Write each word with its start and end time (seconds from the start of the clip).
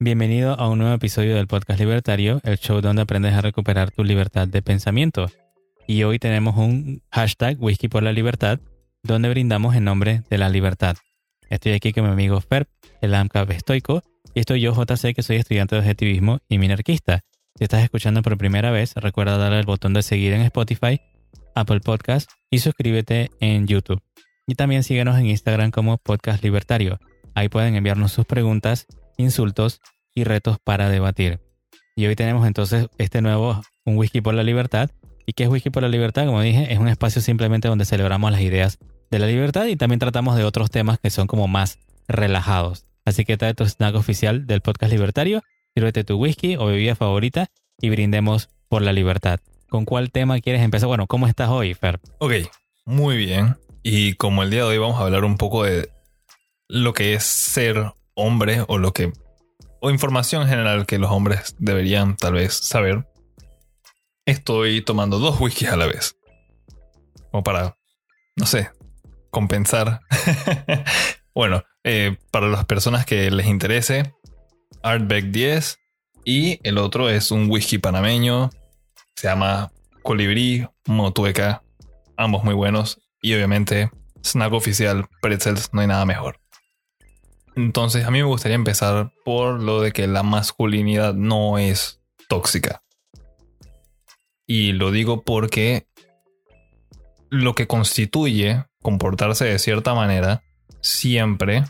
Bienvenido 0.00 0.54
a 0.58 0.68
un 0.68 0.78
nuevo 0.78 0.94
episodio 0.94 1.34
del 1.34 1.46
podcast 1.46 1.80
libertario, 1.80 2.40
el 2.44 2.58
show 2.58 2.80
donde 2.80 3.02
aprendes 3.02 3.34
a 3.34 3.40
recuperar 3.40 3.90
tu 3.90 4.04
libertad 4.04 4.46
de 4.46 4.62
pensamiento. 4.62 5.30
Y 5.86 6.02
hoy 6.04 6.18
tenemos 6.18 6.56
un 6.56 7.02
hashtag 7.10 7.56
Whisky 7.60 7.88
por 7.88 8.02
la 8.02 8.12
Libertad, 8.12 8.60
donde 9.02 9.28
brindamos 9.28 9.74
en 9.74 9.84
nombre 9.84 10.22
de 10.30 10.38
la 10.38 10.50
libertad. 10.50 10.96
Estoy 11.48 11.72
aquí 11.72 11.92
con 11.92 12.04
mi 12.04 12.10
amigo 12.10 12.40
Ferb, 12.40 12.68
el 13.00 13.14
AMCAP 13.14 13.50
estoico, 13.50 14.02
y 14.34 14.40
estoy 14.40 14.60
yo, 14.60 14.72
JC, 14.72 15.14
que 15.14 15.22
soy 15.22 15.36
estudiante 15.36 15.74
de 15.74 15.80
objetivismo 15.80 16.40
y 16.48 16.58
minarquista. 16.58 17.24
Si 17.56 17.64
estás 17.64 17.82
escuchando 17.82 18.22
por 18.22 18.38
primera 18.38 18.70
vez, 18.70 18.94
recuerda 18.94 19.38
darle 19.38 19.58
al 19.58 19.66
botón 19.66 19.94
de 19.94 20.02
seguir 20.02 20.32
en 20.32 20.42
Spotify, 20.42 21.00
Apple 21.54 21.80
Podcast 21.80 22.30
y 22.50 22.58
suscríbete 22.58 23.30
en 23.40 23.66
YouTube. 23.66 24.02
Y 24.46 24.54
también 24.54 24.84
síguenos 24.84 25.18
en 25.18 25.26
Instagram 25.26 25.70
como 25.70 25.98
Podcast 25.98 26.44
Libertario. 26.44 27.00
Ahí 27.38 27.48
pueden 27.48 27.76
enviarnos 27.76 28.10
sus 28.10 28.26
preguntas 28.26 28.88
insultos 29.16 29.80
y 30.12 30.24
retos 30.24 30.58
para 30.58 30.88
debatir. 30.88 31.38
Y 31.94 32.06
hoy 32.06 32.16
tenemos 32.16 32.44
entonces 32.44 32.88
este 32.98 33.22
nuevo 33.22 33.62
Un 33.84 33.96
Whisky 33.96 34.20
por 34.20 34.34
la 34.34 34.42
Libertad. 34.42 34.90
¿Y 35.24 35.34
qué 35.34 35.44
es 35.44 35.48
Whisky 35.48 35.70
por 35.70 35.84
la 35.84 35.88
Libertad? 35.88 36.26
Como 36.26 36.40
dije, 36.42 36.72
es 36.72 36.80
un 36.80 36.88
espacio 36.88 37.22
simplemente 37.22 37.68
donde 37.68 37.84
celebramos 37.84 38.32
las 38.32 38.40
ideas 38.40 38.78
de 39.12 39.20
la 39.20 39.28
libertad 39.28 39.66
y 39.66 39.76
también 39.76 40.00
tratamos 40.00 40.34
de 40.36 40.42
otros 40.42 40.72
temas 40.72 40.98
que 40.98 41.10
son 41.10 41.28
como 41.28 41.46
más 41.46 41.78
relajados. 42.08 42.86
Así 43.04 43.24
que 43.24 43.36
trae 43.36 43.54
tu 43.54 43.64
snack 43.64 43.94
oficial 43.94 44.48
del 44.48 44.60
podcast 44.60 44.90
libertario, 44.92 45.44
sírvete 45.76 46.02
tu 46.02 46.16
whisky 46.16 46.56
o 46.56 46.66
bebida 46.66 46.96
favorita 46.96 47.52
y 47.80 47.88
brindemos 47.88 48.48
por 48.68 48.82
la 48.82 48.92
libertad. 48.92 49.38
¿Con 49.68 49.84
cuál 49.84 50.10
tema 50.10 50.40
quieres 50.40 50.62
empezar? 50.62 50.88
Bueno, 50.88 51.06
¿cómo 51.06 51.28
estás 51.28 51.50
hoy, 51.50 51.74
Fer? 51.74 52.00
Ok, 52.18 52.32
muy 52.84 53.16
bien. 53.16 53.54
Y 53.84 54.14
como 54.14 54.42
el 54.42 54.50
día 54.50 54.62
de 54.62 54.70
hoy 54.70 54.78
vamos 54.78 55.00
a 55.00 55.04
hablar 55.04 55.24
un 55.24 55.36
poco 55.36 55.62
de 55.62 55.88
lo 56.68 56.92
que 56.92 57.14
es 57.14 57.24
ser 57.24 57.92
hombre 58.14 58.64
o 58.68 58.78
lo 58.78 58.92
que 58.92 59.12
o 59.80 59.90
información 59.90 60.42
en 60.42 60.48
general 60.48 60.86
que 60.86 60.98
los 60.98 61.10
hombres 61.10 61.54
deberían 61.58 62.16
tal 62.16 62.34
vez 62.34 62.54
saber, 62.54 63.06
estoy 64.26 64.82
tomando 64.82 65.18
dos 65.18 65.40
whiskies 65.40 65.70
a 65.70 65.76
la 65.76 65.86
vez. 65.86 66.16
Como 67.30 67.42
para, 67.42 67.76
no 68.36 68.46
sé, 68.46 68.70
compensar. 69.30 70.00
bueno, 71.34 71.62
eh, 71.84 72.16
para 72.30 72.48
las 72.48 72.64
personas 72.64 73.06
que 73.06 73.30
les 73.30 73.46
interese, 73.46 74.14
Artbeck 74.82 75.26
10 75.26 75.78
y 76.24 76.58
el 76.62 76.78
otro 76.78 77.08
es 77.08 77.30
un 77.30 77.50
whisky 77.50 77.78
panameño, 77.78 78.50
se 79.14 79.28
llama 79.28 79.70
Colibrí 80.02 80.66
Motueca, 80.86 81.62
ambos 82.16 82.44
muy 82.44 82.54
buenos 82.54 83.00
y 83.22 83.34
obviamente 83.34 83.90
snack 84.22 84.52
oficial 84.52 85.06
pretzels, 85.22 85.70
no 85.72 85.80
hay 85.80 85.86
nada 85.86 86.04
mejor. 86.04 86.40
Entonces, 87.58 88.04
a 88.04 88.12
mí 88.12 88.18
me 88.18 88.24
gustaría 88.24 88.54
empezar 88.54 89.10
por 89.24 89.60
lo 89.60 89.80
de 89.80 89.90
que 89.90 90.06
la 90.06 90.22
masculinidad 90.22 91.14
no 91.14 91.58
es 91.58 92.00
tóxica. 92.28 92.84
Y 94.46 94.70
lo 94.74 94.92
digo 94.92 95.22
porque 95.24 95.88
lo 97.30 97.56
que 97.56 97.66
constituye 97.66 98.64
comportarse 98.80 99.44
de 99.44 99.58
cierta 99.58 99.92
manera 99.92 100.44
siempre 100.82 101.64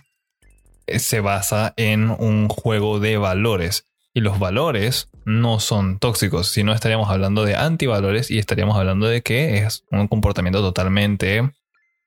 se 0.86 1.20
basa 1.20 1.72
en 1.78 2.10
un 2.10 2.48
juego 2.50 3.00
de 3.00 3.16
valores. 3.16 3.88
Y 4.12 4.20
los 4.20 4.38
valores 4.38 5.08
no 5.24 5.58
son 5.58 5.98
tóxicos, 5.98 6.48
sino 6.48 6.74
estaríamos 6.74 7.08
hablando 7.08 7.46
de 7.46 7.56
antivalores 7.56 8.30
y 8.30 8.36
estaríamos 8.36 8.76
hablando 8.76 9.06
de 9.06 9.22
que 9.22 9.56
es 9.56 9.84
un 9.90 10.06
comportamiento 10.06 10.60
totalmente 10.60 11.50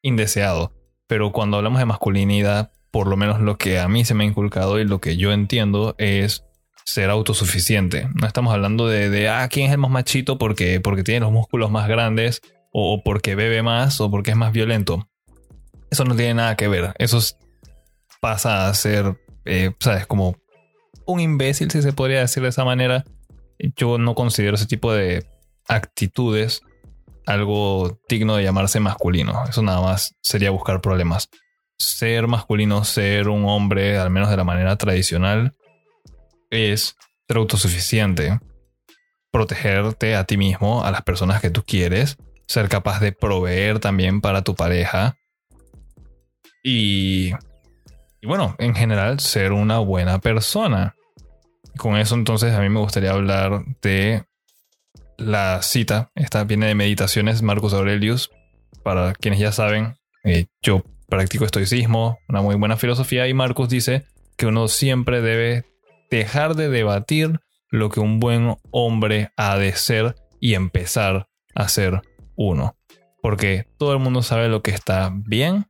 indeseado. 0.03 0.71
Pero 1.07 1.31
cuando 1.31 1.57
hablamos 1.57 1.79
de 1.79 1.85
masculinidad, 1.85 2.71
por 2.91 3.07
lo 3.07 3.17
menos 3.17 3.39
lo 3.39 3.57
que 3.57 3.79
a 3.79 3.87
mí 3.87 4.05
se 4.05 4.13
me 4.13 4.23
ha 4.23 4.27
inculcado 4.27 4.79
y 4.79 4.85
lo 4.85 4.99
que 4.99 5.17
yo 5.17 5.31
entiendo 5.31 5.95
es 5.97 6.43
ser 6.85 7.09
autosuficiente. 7.09 8.09
No 8.13 8.27
estamos 8.27 8.53
hablando 8.53 8.87
de, 8.87 9.09
de 9.09 9.29
ah, 9.29 9.47
quién 9.49 9.67
es 9.67 9.71
el 9.71 9.77
más 9.77 9.91
machito 9.91 10.37
porque, 10.37 10.81
porque 10.81 11.03
tiene 11.03 11.21
los 11.21 11.31
músculos 11.31 11.71
más 11.71 11.87
grandes 11.87 12.41
o, 12.71 13.01
porque 13.03 13.35
bebe 13.35 13.63
más 13.63 14.01
o 14.01 14.11
porque 14.11 14.31
es 14.31 14.37
más 14.37 14.51
violento. 14.51 15.07
Eso 15.89 16.05
no 16.05 16.15
tiene 16.15 16.35
nada 16.35 16.55
que 16.55 16.67
ver. 16.67 16.93
Eso 16.99 17.19
pasa 18.19 18.67
a 18.67 18.73
ser, 18.73 19.17
eh, 19.45 19.71
¿sabes? 19.79 20.05
Como 20.05 20.35
un 21.05 21.19
imbécil, 21.19 21.71
si 21.71 21.81
se 21.81 21.93
podría 21.93 22.19
decir 22.19 22.43
de 22.43 22.49
esa 22.49 22.65
manera. 22.65 23.03
Yo 23.75 23.97
no 23.97 24.15
considero 24.15 24.55
ese 24.55 24.65
tipo 24.65 24.91
de 24.91 25.25
actitudes 25.67 26.61
algo 27.27 27.99
digno 28.09 28.35
de 28.35 28.43
llamarse 28.43 28.79
masculino. 28.79 29.43
Eso 29.47 29.61
nada 29.61 29.81
más 29.81 30.15
sería 30.21 30.49
buscar 30.49 30.81
problemas 30.81 31.29
ser 31.81 32.27
masculino, 32.27 32.83
ser 32.83 33.29
un 33.29 33.45
hombre, 33.45 33.97
al 33.97 34.09
menos 34.09 34.29
de 34.29 34.37
la 34.37 34.43
manera 34.43 34.77
tradicional, 34.77 35.53
es 36.49 36.95
ser 37.27 37.37
autosuficiente, 37.37 38.39
protegerte 39.31 40.15
a 40.15 40.25
ti 40.25 40.37
mismo, 40.37 40.83
a 40.83 40.91
las 40.91 41.01
personas 41.01 41.41
que 41.41 41.49
tú 41.49 41.63
quieres, 41.65 42.17
ser 42.47 42.69
capaz 42.69 42.99
de 42.99 43.11
proveer 43.11 43.79
también 43.79 44.21
para 44.21 44.43
tu 44.43 44.55
pareja 44.55 45.15
y, 46.63 47.31
bueno, 48.23 48.55
en 48.59 48.75
general 48.75 49.19
ser 49.19 49.51
una 49.51 49.79
buena 49.79 50.19
persona. 50.19 50.95
Con 51.77 51.97
eso 51.97 52.15
entonces 52.15 52.53
a 52.53 52.61
mí 52.61 52.69
me 52.69 52.79
gustaría 52.79 53.11
hablar 53.11 53.63
de 53.81 54.25
la 55.17 55.61
cita. 55.61 56.11
Esta 56.15 56.43
viene 56.43 56.67
de 56.67 56.75
Meditaciones 56.75 57.41
Marcus 57.41 57.73
Aurelius. 57.73 58.29
Para 58.83 59.13
quienes 59.13 59.39
ya 59.39 59.51
saben, 59.51 59.95
eh, 60.23 60.47
yo 60.61 60.83
practico 61.11 61.43
estoicismo, 61.43 62.19
una 62.29 62.41
muy 62.41 62.55
buena 62.55 62.77
filosofía, 62.77 63.27
y 63.27 63.33
Marcus 63.33 63.67
dice 63.67 64.05
que 64.37 64.45
uno 64.47 64.69
siempre 64.69 65.21
debe 65.21 65.65
dejar 66.09 66.55
de 66.55 66.69
debatir 66.69 67.41
lo 67.69 67.89
que 67.89 67.99
un 67.99 68.21
buen 68.21 68.55
hombre 68.71 69.29
ha 69.35 69.57
de 69.57 69.73
ser 69.73 70.15
y 70.39 70.55
empezar 70.55 71.27
a 71.53 71.67
ser 71.67 72.01
uno. 72.37 72.77
Porque 73.21 73.67
todo 73.77 73.91
el 73.91 73.99
mundo 73.99 74.23
sabe 74.23 74.47
lo 74.47 74.63
que 74.63 74.71
está 74.71 75.11
bien, 75.13 75.67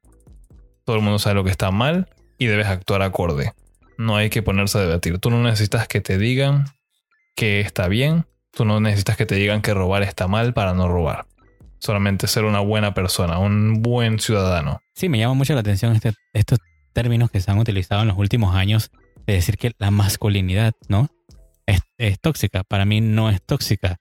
todo 0.86 0.96
el 0.96 1.02
mundo 1.02 1.18
sabe 1.18 1.36
lo 1.36 1.44
que 1.44 1.52
está 1.52 1.72
mal 1.72 2.08
y 2.38 2.46
debes 2.46 2.68
actuar 2.68 3.02
acorde. 3.02 3.52
No 3.98 4.18
hay 4.18 4.30
que 4.30 4.44
ponerse 4.44 4.78
a 4.78 4.82
debatir. 4.82 5.18
Tú 5.18 5.32
no 5.32 5.42
necesitas 5.42 5.88
que 5.88 6.02
te 6.02 6.20
digan 6.20 6.66
que 7.36 7.62
está 7.62 7.88
bien, 7.88 8.28
tú 8.52 8.64
no 8.64 8.80
necesitas 8.80 9.18
que 9.18 9.26
te 9.26 9.36
digan 9.36 9.64
que 9.64 9.74
robar 9.74 10.04
está 10.04 10.28
mal 10.28 10.54
para 10.54 10.74
no 10.76 10.88
robar 10.88 11.26
solamente 11.82 12.28
ser 12.28 12.46
una 12.46 12.60
buena 12.60 12.94
persona, 12.94 13.40
un 13.40 13.82
buen 13.82 14.20
ciudadano. 14.20 14.82
Sí, 14.94 15.10
me 15.10 15.18
llama 15.18 15.34
mucho 15.34 15.54
la 15.54 15.62
atención 15.62 15.94
este, 15.96 16.14
estos 16.34 16.60
términos 16.94 17.32
que 17.32 17.42
se 17.42 17.52
han 17.52 17.58
utilizado 17.58 18.04
en 18.04 18.08
los 18.08 18.18
últimos 18.18 18.56
años 18.56 18.92
de 19.26 19.34
decir 19.34 19.58
que 19.58 19.72
la 19.80 19.92
masculinidad, 19.92 20.74
¿no? 20.88 21.10
Es, 21.66 21.82
es 21.98 22.20
tóxica. 22.20 22.64
Para 22.64 22.86
mí 22.86 23.02
no 23.02 23.30
es 23.30 23.42
tóxica. 23.42 23.98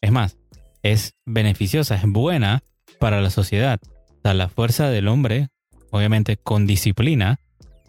Es 0.00 0.12
más, 0.12 0.38
es 0.82 1.14
beneficiosa, 1.24 1.96
es 1.96 2.04
buena 2.04 2.62
para 3.00 3.20
la 3.20 3.30
sociedad. 3.30 3.80
O 3.84 4.20
sea, 4.22 4.34
la 4.34 4.48
fuerza 4.48 4.88
del 4.88 5.08
hombre, 5.08 5.48
obviamente 5.90 6.36
con 6.36 6.66
disciplina, 6.66 7.40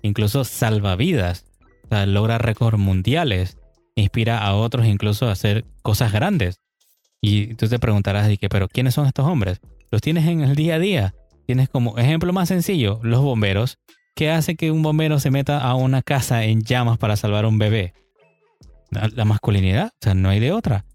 incluso 0.02 0.44
salva 0.46 0.96
vidas, 0.96 1.46
logra 1.90 2.38
récords 2.38 2.80
mundiales, 2.80 3.58
inspira 3.96 4.40
a 4.40 4.56
otros 4.56 4.86
incluso 4.86 5.28
a 5.28 5.31
hacer 5.31 5.66
cosas 5.81 6.12
grandes. 6.12 6.59
Y 7.22 7.55
tú 7.55 7.67
te 7.67 7.79
preguntarás, 7.79 8.29
que, 8.38 8.50
pero 8.50 8.67
¿quiénes 8.67 8.94
son 8.94 9.07
estos 9.07 9.25
hombres? 9.25 9.59
Los 9.91 10.01
tienes 10.01 10.28
en 10.28 10.41
el 10.41 10.55
día 10.55 10.75
a 10.75 10.79
día. 10.79 11.16
Tienes 11.45 11.69
como 11.69 11.97
ejemplo 11.97 12.33
más 12.33 12.50
sencillo, 12.50 13.00
los 13.03 13.22
bomberos. 13.22 13.78
¿Qué 14.16 14.31
hace 14.31 14.55
que 14.55 14.72
un 14.72 14.81
bombero 14.81 15.19
se 15.19 15.31
meta 15.31 15.59
a 15.59 15.75
una 15.75 16.01
casa 16.01 16.44
en 16.44 16.61
llamas 16.61 16.97
para 16.97 17.16
salvar 17.16 17.45
a 17.45 17.47
un 17.47 17.57
bebé? 17.57 17.94
La, 18.89 19.25
masculinidad, 19.25 19.88
o 19.88 19.97
sea, 20.01 20.13
no 20.13 20.29
hay 20.29 20.39
de 20.39 20.51
otra. 20.51 20.85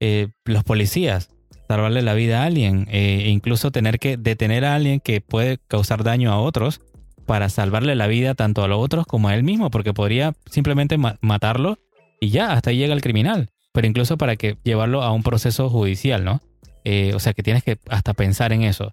Eh, 0.00 0.28
los 0.44 0.64
policías, 0.64 1.28
salvarle 1.68 2.02
la 2.02 2.14
vida 2.14 2.42
a 2.42 2.46
alguien, 2.46 2.86
e 2.90 3.28
incluso 3.28 3.70
tener 3.70 3.98
que 3.98 4.16
detener 4.16 4.64
a 4.64 4.74
alguien 4.74 5.00
que 5.00 5.20
puede 5.20 5.58
causar 5.68 6.02
daño 6.02 6.32
a 6.32 6.40
otros 6.40 6.80
para 7.26 7.48
salvarle 7.50 7.94
la 7.94 8.06
vida 8.06 8.34
tanto 8.34 8.64
a 8.64 8.68
los 8.68 8.78
otros 8.78 9.06
como 9.06 9.28
a 9.28 9.34
él 9.34 9.44
mismo, 9.44 9.70
porque 9.70 9.92
podría 9.92 10.32
simplemente 10.50 10.96
matarlo 11.20 11.78
y 12.20 12.30
ya, 12.30 12.52
hasta 12.52 12.70
ahí 12.70 12.78
llega 12.78 12.94
el 12.94 13.02
criminal 13.02 13.51
pero 13.72 13.86
incluso 13.86 14.16
para 14.16 14.36
que 14.36 14.58
llevarlo 14.64 15.02
a 15.02 15.12
un 15.12 15.22
proceso 15.22 15.68
judicial, 15.70 16.24
¿no? 16.24 16.40
Eh, 16.84 17.12
o 17.14 17.20
sea 17.20 17.32
que 17.32 17.42
tienes 17.42 17.62
que 17.62 17.78
hasta 17.88 18.14
pensar 18.14 18.52
en 18.52 18.62
eso. 18.62 18.92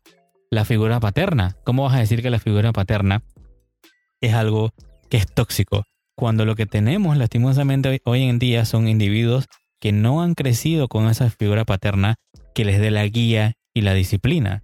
La 0.51 0.65
figura 0.65 0.99
paterna. 0.99 1.55
¿Cómo 1.63 1.83
vas 1.83 1.95
a 1.95 1.99
decir 1.99 2.21
que 2.21 2.29
la 2.29 2.39
figura 2.39 2.71
paterna 2.71 3.23
es 4.21 4.33
algo 4.33 4.71
que 5.09 5.17
es 5.17 5.27
tóxico? 5.27 5.83
Cuando 6.15 6.45
lo 6.45 6.55
que 6.55 6.65
tenemos 6.65 7.17
lastimosamente 7.17 8.01
hoy 8.03 8.23
en 8.23 8.39
día 8.39 8.65
son 8.65 8.87
individuos 8.87 9.45
que 9.79 9.91
no 9.91 10.21
han 10.21 10.35
crecido 10.35 10.87
con 10.87 11.07
esa 11.07 11.29
figura 11.29 11.65
paterna 11.65 12.15
que 12.53 12.65
les 12.65 12.79
dé 12.79 12.91
la 12.91 13.05
guía 13.05 13.53
y 13.73 13.81
la 13.81 13.93
disciplina 13.93 14.63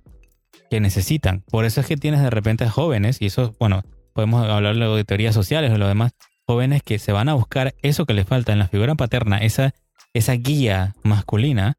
que 0.70 0.80
necesitan. 0.80 1.44
Por 1.50 1.66
eso 1.66 1.82
es 1.82 1.88
que 1.88 1.98
tienes 1.98 2.22
de 2.22 2.30
repente 2.30 2.68
jóvenes, 2.68 3.22
y 3.22 3.28
eso, 3.28 3.56
bueno, 3.60 3.84
podemos 4.14 4.48
hablar 4.50 4.76
de 4.76 5.04
teorías 5.06 5.36
sociales 5.36 5.72
o 5.72 5.78
lo 5.78 5.88
demás, 5.88 6.14
jóvenes 6.46 6.84
que 6.84 7.00
se 7.00 7.12
van 7.12 7.30
a 7.30 7.34
buscar 7.34 7.76
eso 7.82 8.06
que 8.06 8.14
les 8.14 8.28
falta 8.28 8.52
en 8.52 8.60
la 8.60 8.68
figura 8.68 8.96
paterna, 8.96 9.38
esa 9.38 9.74
esa 10.16 10.34
guía 10.34 10.96
masculina 11.04 11.76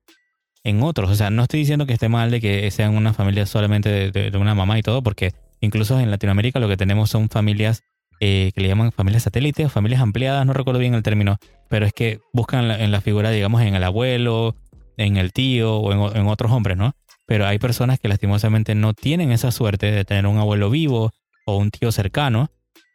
en 0.63 0.83
otros. 0.83 1.11
O 1.11 1.15
sea, 1.17 1.31
no 1.31 1.43
estoy 1.43 1.61
diciendo 1.61 1.87
que 1.87 1.95
esté 1.95 2.09
mal 2.09 2.31
de 2.31 2.41
que 2.41 2.71
sean 2.71 2.95
una 2.95 3.15
familia 3.15 3.47
solamente 3.47 4.11
de, 4.11 4.37
una 4.37 4.55
mamá 4.55 4.79
y 4.79 4.83
todo, 4.83 5.03
porque 5.03 5.33
incluso 5.61 5.99
en 5.99 6.11
Latinoamérica 6.11 6.61
lo 6.61 6.69
que 6.69 6.77
tenemos 6.77 7.09
son 7.09 7.31
familias 7.31 7.83
eh, 8.21 8.53
que 8.55 8.61
le 8.61 8.69
llaman 8.69 8.93
familias 8.93 9.23
satélites, 9.23 9.73
familias 9.73 10.03
ampliadas, 10.03 10.45
no 10.45 10.53
recuerdo 10.53 10.81
bien 10.81 10.95
el 10.95 11.03
término, 11.03 11.39
pero 11.71 11.87
es 11.87 11.95
que 11.95 12.21
buscan 12.33 12.71
en 12.71 12.91
la 12.91 13.01
figura, 13.01 13.31
digamos, 13.31 13.63
en 13.63 13.75
el 13.75 13.85
abuelo, 13.85 14.55
en 14.99 15.17
el 15.17 15.33
tío 15.33 15.77
o 15.77 15.93
en, 15.93 16.17
en, 16.17 16.27
otros 16.27 16.53
hombres, 16.53 16.77
¿no? 16.77 16.93
Pero 17.27 17.47
hay 17.47 17.59
personas 17.59 17.99
que 17.99 18.09
lastimosamente 18.09 18.75
no 18.75 18.93
tienen 18.93 19.33
esa 19.33 19.51
suerte 19.51 19.91
de 19.91 20.05
tener 20.05 20.27
un 20.27 20.39
abuelo 20.39 20.69
vivo 20.69 21.13
o 21.47 21.57
un 21.57 21.71
tío 21.71 21.91
cercano 21.91 22.51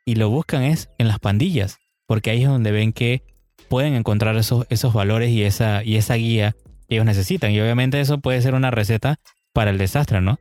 y 0.06 0.16
lo 0.16 0.30
buscan 0.30 0.62
es 0.64 0.90
en 1.00 1.08
las 1.08 1.20
pandillas, 1.20 1.78
porque 2.06 2.30
ahí 2.30 2.44
es 2.44 2.50
donde 2.50 2.72
ven 2.72 2.94
que 2.94 3.24
pueden 3.72 3.94
encontrar 3.94 4.36
esos, 4.36 4.68
esos 4.70 4.94
valores 4.94 5.30
y 5.30 5.44
esa, 5.44 5.82
y 5.82 5.96
esa 5.96 6.16
guía 6.16 6.58
que 6.90 6.96
ellos 6.96 7.06
necesitan. 7.06 7.52
Y 7.52 7.62
obviamente 7.62 8.02
eso 8.02 8.18
puede 8.20 8.42
ser 8.42 8.54
una 8.54 8.70
receta 8.70 9.16
para 9.54 9.72
el 9.72 9.78
desastre, 9.78 10.20
¿no? 10.20 10.40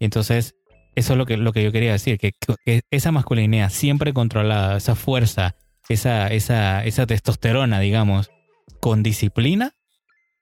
entonces, 0.00 0.56
eso 0.96 1.12
es 1.12 1.18
lo 1.18 1.24
que, 1.24 1.36
lo 1.36 1.52
que 1.52 1.62
yo 1.62 1.70
quería 1.70 1.92
decir, 1.92 2.18
que, 2.18 2.32
esa 2.90 3.12
masculinidad 3.12 3.70
siempre 3.70 4.12
controlada, 4.12 4.76
esa 4.76 4.96
fuerza, 4.96 5.54
esa, 5.88 6.26
esa, 6.26 6.84
esa 6.84 7.06
testosterona, 7.06 7.78
digamos, 7.78 8.32
con 8.80 9.04
disciplina, 9.04 9.70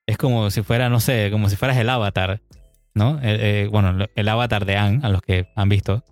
es 0.06 0.16
como 0.16 0.50
si 0.50 0.62
fuera, 0.62 0.88
no 0.88 1.00
sé, 1.00 1.28
como 1.30 1.50
si 1.50 1.56
fueras 1.56 1.76
el 1.76 1.90
avatar, 1.90 2.40
¿no? 2.94 3.18
Eh, 3.18 3.64
eh, 3.64 3.68
bueno, 3.70 4.06
el 4.14 4.28
avatar 4.28 4.64
de 4.64 4.76
Anne, 4.78 5.00
a 5.02 5.10
los 5.10 5.20
que 5.20 5.48
han 5.54 5.68
visto. 5.68 6.02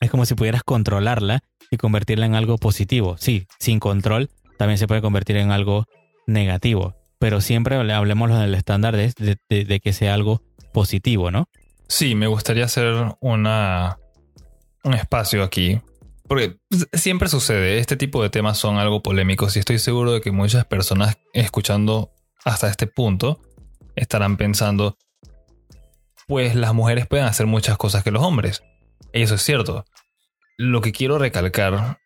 Es 0.00 0.10
como 0.10 0.24
si 0.24 0.34
pudieras 0.34 0.62
controlarla 0.62 1.40
y 1.70 1.76
convertirla 1.76 2.24
en 2.24 2.34
algo 2.34 2.56
positivo. 2.56 3.16
Sí, 3.18 3.46
sin 3.58 3.78
control 3.78 4.30
también 4.58 4.78
se 4.78 4.86
puede 4.86 5.00
convertir 5.00 5.36
en 5.36 5.50
algo 5.50 5.86
negativo, 6.26 6.96
pero 7.18 7.40
siempre 7.40 7.76
hablemos 7.76 8.30
del 8.30 8.54
estándar 8.54 8.96
de, 8.96 9.38
de 9.48 9.80
que 9.80 9.92
sea 9.92 10.14
algo 10.14 10.42
positivo, 10.72 11.30
¿no? 11.30 11.48
Sí, 11.88 12.14
me 12.14 12.26
gustaría 12.26 12.66
hacer 12.66 13.16
una, 13.20 13.98
un 14.84 14.94
espacio 14.94 15.42
aquí. 15.42 15.80
Porque 16.28 16.58
siempre 16.92 17.28
sucede, 17.28 17.78
este 17.78 17.96
tipo 17.96 18.22
de 18.22 18.28
temas 18.28 18.58
son 18.58 18.76
algo 18.76 19.02
polémicos 19.02 19.56
y 19.56 19.60
estoy 19.60 19.78
seguro 19.78 20.12
de 20.12 20.20
que 20.20 20.30
muchas 20.30 20.66
personas 20.66 21.16
escuchando 21.32 22.12
hasta 22.44 22.68
este 22.68 22.86
punto 22.86 23.40
estarán 23.96 24.36
pensando, 24.36 24.98
pues 26.26 26.54
las 26.54 26.74
mujeres 26.74 27.06
pueden 27.06 27.24
hacer 27.24 27.46
muchas 27.46 27.78
cosas 27.78 28.04
que 28.04 28.10
los 28.10 28.22
hombres. 28.22 28.62
Y 29.14 29.22
eso 29.22 29.36
es 29.36 29.42
cierto. 29.42 29.86
Lo 30.58 30.82
que 30.82 30.92
quiero 30.92 31.18
recalcar 31.18 31.98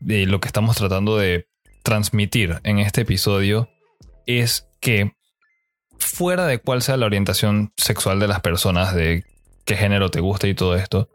de 0.00 0.26
lo 0.26 0.40
que 0.40 0.48
estamos 0.48 0.76
tratando 0.76 1.16
de 1.16 1.46
transmitir 1.82 2.60
en 2.64 2.78
este 2.78 3.02
episodio 3.02 3.68
es 4.26 4.68
que 4.80 5.12
fuera 5.98 6.46
de 6.46 6.58
cuál 6.58 6.82
sea 6.82 6.96
la 6.96 7.06
orientación 7.06 7.72
sexual 7.76 8.20
de 8.20 8.28
las 8.28 8.40
personas, 8.40 8.94
de 8.94 9.24
qué 9.64 9.76
género 9.76 10.10
te 10.10 10.20
gusta 10.20 10.48
y 10.48 10.54
todo 10.54 10.76
esto, 10.76 11.08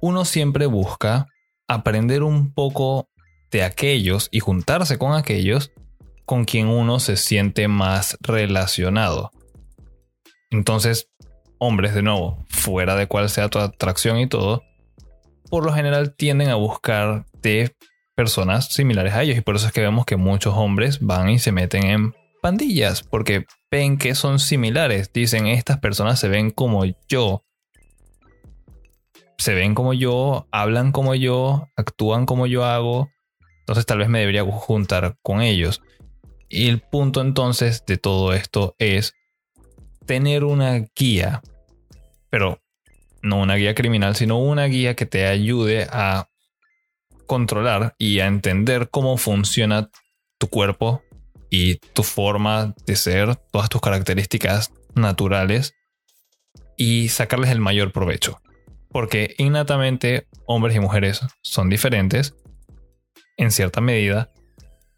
uno 0.00 0.24
siempre 0.24 0.66
busca 0.66 1.26
aprender 1.68 2.22
un 2.22 2.52
poco 2.52 3.08
de 3.50 3.62
aquellos 3.62 4.28
y 4.30 4.40
juntarse 4.40 4.98
con 4.98 5.14
aquellos 5.14 5.72
con 6.24 6.44
quien 6.44 6.68
uno 6.68 6.98
se 7.00 7.16
siente 7.16 7.68
más 7.68 8.16
relacionado. 8.20 9.30
Entonces, 10.50 11.08
hombres, 11.58 11.94
de 11.94 12.02
nuevo, 12.02 12.44
fuera 12.48 12.96
de 12.96 13.06
cuál 13.06 13.28
sea 13.28 13.48
tu 13.48 13.58
atracción 13.58 14.18
y 14.18 14.28
todo, 14.28 14.62
por 15.50 15.64
lo 15.64 15.72
general 15.72 16.14
tienden 16.14 16.48
a 16.48 16.54
buscar 16.54 17.26
de 17.42 17.76
personas 18.14 18.66
similares 18.66 19.14
a 19.14 19.22
ellos 19.22 19.36
y 19.36 19.40
por 19.40 19.56
eso 19.56 19.66
es 19.66 19.72
que 19.72 19.80
vemos 19.80 20.04
que 20.04 20.16
muchos 20.16 20.54
hombres 20.56 21.00
van 21.00 21.30
y 21.30 21.38
se 21.38 21.52
meten 21.52 21.84
en 21.86 22.14
pandillas 22.42 23.02
porque 23.02 23.46
ven 23.70 23.96
que 23.96 24.14
son 24.14 24.38
similares. 24.38 25.12
Dicen, 25.12 25.46
estas 25.46 25.78
personas 25.78 26.20
se 26.20 26.28
ven 26.28 26.50
como 26.50 26.84
yo. 27.08 27.44
Se 29.38 29.54
ven 29.54 29.74
como 29.74 29.94
yo, 29.94 30.46
hablan 30.50 30.92
como 30.92 31.14
yo, 31.14 31.70
actúan 31.76 32.26
como 32.26 32.46
yo 32.46 32.64
hago. 32.64 33.10
Entonces 33.60 33.86
tal 33.86 33.98
vez 33.98 34.08
me 34.08 34.20
debería 34.20 34.44
juntar 34.44 35.16
con 35.22 35.40
ellos. 35.40 35.80
Y 36.48 36.68
el 36.68 36.80
punto 36.80 37.22
entonces 37.22 37.84
de 37.86 37.96
todo 37.96 38.34
esto 38.34 38.74
es 38.78 39.14
tener 40.04 40.44
una 40.44 40.84
guía. 40.94 41.40
Pero 42.28 42.60
no 43.22 43.40
una 43.40 43.54
guía 43.54 43.74
criminal, 43.74 44.16
sino 44.16 44.38
una 44.38 44.66
guía 44.66 44.94
que 44.94 45.06
te 45.06 45.26
ayude 45.26 45.86
a 45.90 46.28
controlar 47.32 47.94
y 47.96 48.20
a 48.20 48.26
entender 48.26 48.90
cómo 48.90 49.16
funciona 49.16 49.88
tu 50.36 50.48
cuerpo, 50.48 51.02
y 51.52 51.76
tu 51.76 52.02
forma 52.02 52.74
de 52.86 52.96
ser, 52.96 53.36
todas 53.52 53.68
tus 53.68 53.82
características 53.82 54.72
naturales 54.94 55.74
y 56.78 57.10
sacarles 57.10 57.50
el 57.50 57.60
mayor 57.60 57.92
provecho. 57.92 58.40
Porque 58.88 59.34
innatamente 59.36 60.26
hombres 60.46 60.74
y 60.76 60.80
mujeres 60.80 61.20
son 61.42 61.68
diferentes 61.68 62.34
en 63.36 63.50
cierta 63.50 63.82
medida 63.82 64.30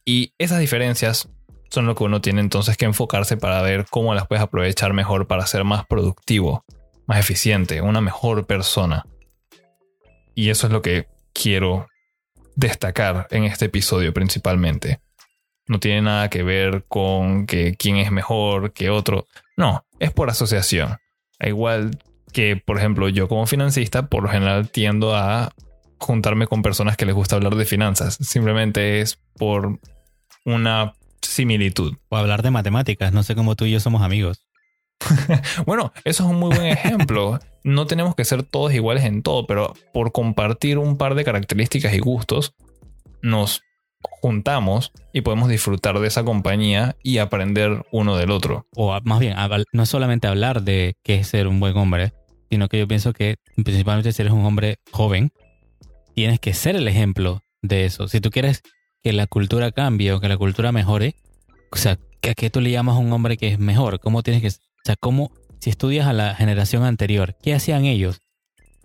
y 0.05 0.33
esas 0.39 0.61
diferencias 0.61 1.29
son 1.71 1.87
lo 1.87 1.97
que 1.97 2.05
uno 2.05 2.21
tiene 2.21 2.41
entonces 2.41 2.77
que 2.77 2.85
enfocarse 2.85 3.37
para 3.37 3.61
ver 3.63 3.87
cómo 3.91 4.15
las 4.15 4.29
puedes 4.29 4.43
aprovechar 4.43 4.93
mejor 4.93 5.27
para 5.27 5.47
ser 5.47 5.65
más 5.65 5.87
productivo, 5.87 6.65
más 7.07 7.19
eficiente, 7.19 7.81
una 7.81 8.01
mejor 8.01 8.47
persona. 8.47 9.07
Y 10.37 10.51
eso 10.51 10.69
es 10.69 10.73
lo 10.73 10.83
que 10.83 11.09
quiero 11.33 11.89
destacar 12.57 13.27
en 13.31 13.45
este 13.45 13.67
episodio 13.67 14.13
principalmente. 14.13 15.01
No 15.67 15.81
tiene 15.81 16.03
nada 16.03 16.29
que 16.29 16.43
ver 16.43 16.85
con 16.89 17.47
que 17.47 17.75
quién 17.77 17.97
es 17.97 18.11
mejor 18.11 18.73
que 18.73 18.91
otro. 18.91 19.27
No, 19.57 19.85
es 19.99 20.11
por 20.11 20.29
asociación. 20.29 20.99
Igual 21.41 21.99
que, 22.33 22.57
por 22.57 22.79
ejemplo, 22.79 23.09
yo 23.09 23.29
como 23.29 23.47
financista, 23.47 24.09
por 24.09 24.23
lo 24.23 24.29
general 24.29 24.69
tiendo 24.69 25.15
a 25.15 25.53
juntarme 25.99 26.47
con 26.47 26.63
personas 26.63 26.97
que 26.97 27.07
les 27.07 27.15
gusta 27.15 27.37
hablar 27.37 27.55
de 27.55 27.65
finanzas. 27.65 28.19
Simplemente 28.21 29.01
es 29.01 29.19
por 29.39 29.79
una 30.45 30.93
similitud. 31.23 31.97
O 32.09 32.17
hablar 32.17 32.43
de 32.43 32.51
matemáticas. 32.51 33.13
No 33.13 33.23
sé 33.23 33.35
cómo 33.35 33.57
tú 33.57 33.65
y 33.65 33.73
yo 33.73 33.81
somos 33.81 34.03
amigos. 34.03 34.47
bueno, 35.67 35.93
eso 36.05 36.25
es 36.25 36.31
un 36.31 36.39
muy 36.39 36.55
buen 36.55 36.67
ejemplo. 36.67 37.39
No 37.63 37.87
tenemos 37.87 38.15
que 38.15 38.25
ser 38.25 38.43
todos 38.43 38.73
iguales 38.73 39.05
en 39.05 39.23
todo, 39.23 39.47
pero 39.47 39.75
por 39.93 40.13
compartir 40.13 40.79
un 40.79 40.97
par 40.97 41.15
de 41.15 41.25
características 41.25 41.95
y 41.95 41.99
gustos, 41.99 42.55
nos 43.23 43.63
juntamos 44.01 44.93
y 45.13 45.23
podemos 45.23 45.49
disfrutar 45.49 45.99
de 45.99 46.09
esa 46.09 46.25
compañía 46.25 46.97
y 47.03 47.19
aprender 47.19 47.87
uno 47.91 48.17
del 48.17 48.31
otro. 48.31 48.67
O 48.75 48.99
más 49.05 49.21
bien, 49.21 49.37
no 49.73 49.87
solamente 49.87 50.27
hablar 50.27 50.63
de 50.63 50.97
qué 51.03 51.17
es 51.17 51.29
ser 51.29 51.47
un 51.47 51.61
buen 51.61 51.77
hombre, 51.77 52.13
sino 52.51 52.69
que 52.69 52.79
yo 52.79 52.87
pienso 52.87 53.13
que 53.13 53.37
principalmente 53.57 54.13
si 54.13 54.23
eres 54.23 54.33
un 54.33 54.45
hombre 54.45 54.77
joven, 54.91 55.33
tienes 56.15 56.39
que 56.41 56.55
ser 56.55 56.77
el 56.77 56.87
ejemplo 56.87 57.43
de 57.63 57.87
eso. 57.87 58.09
Si 58.09 58.21
tú 58.21 58.31
quieres 58.31 58.63
que 59.03 59.13
la 59.13 59.27
cultura 59.27 59.73
cambie 59.73 60.13
o 60.13 60.21
que 60.21 60.29
la 60.29 60.37
cultura 60.37 60.71
mejore, 60.71 61.15
o 61.73 61.77
sea, 61.77 61.99
¿a 62.23 62.35
qué 62.35 62.51
tú 62.51 62.61
le 62.61 62.71
llamas 62.71 62.97
a 62.97 62.99
un 62.99 63.13
hombre 63.13 63.37
que 63.37 63.49
es 63.49 63.59
mejor? 63.59 64.01
¿Cómo 64.01 64.23
tienes 64.23 64.43
que, 64.43 64.51
o 64.85 64.87
sea, 64.87 64.97
cómo, 64.97 65.33
si 65.61 65.71
estudias 65.71 66.07
a 66.07 66.13
la 66.13 66.35
generación 66.35 66.85
anterior, 66.85 67.37
¿qué 67.43 67.55
hacían 67.55 67.87
ellos? 67.87 68.21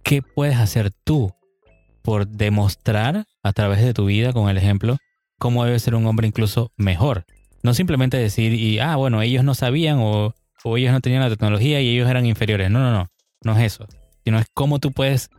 ¿Qué 0.04 0.22
puedes 0.22 0.58
hacer 0.58 0.92
tú 0.92 1.34
por 2.02 2.28
demostrar 2.28 3.26
a 3.44 3.54
través 3.54 3.82
de 3.82 3.94
tu 3.94 4.06
vida 4.06 4.34
con 4.34 4.50
el 4.50 4.58
ejemplo 4.58 4.98
cómo 5.38 5.66
debe 5.66 5.80
ser 5.80 5.96
un 5.96 6.06
hombre 6.06 6.28
incluso 6.28 6.72
mejor. 6.78 7.26
No 7.64 7.74
simplemente 7.74 8.18
decir, 8.18 8.54
y, 8.54 8.80
ah, 8.80 8.96
bueno, 8.96 9.22
ellos 9.22 9.44
no 9.44 9.56
sabían 9.56 9.98
o, 10.00 10.36
o 10.64 10.78
ellos 10.78 10.92
no 10.92 11.02
tenían 11.02 11.22
la 11.22 11.30
tecnología 11.30 11.82
y 11.82 11.90
ellos 11.90 12.10
eran 12.10 12.26
inferiores. 12.26 12.70
No, 12.70 12.80
no, 12.80 12.92
no, 12.92 13.08
no 13.44 13.58
es 13.58 13.74
eso. 13.74 13.88
Sino 14.24 14.40
es 14.40 14.46
cómo 14.54 14.80
tú 14.80 14.92
puedes 14.92 15.30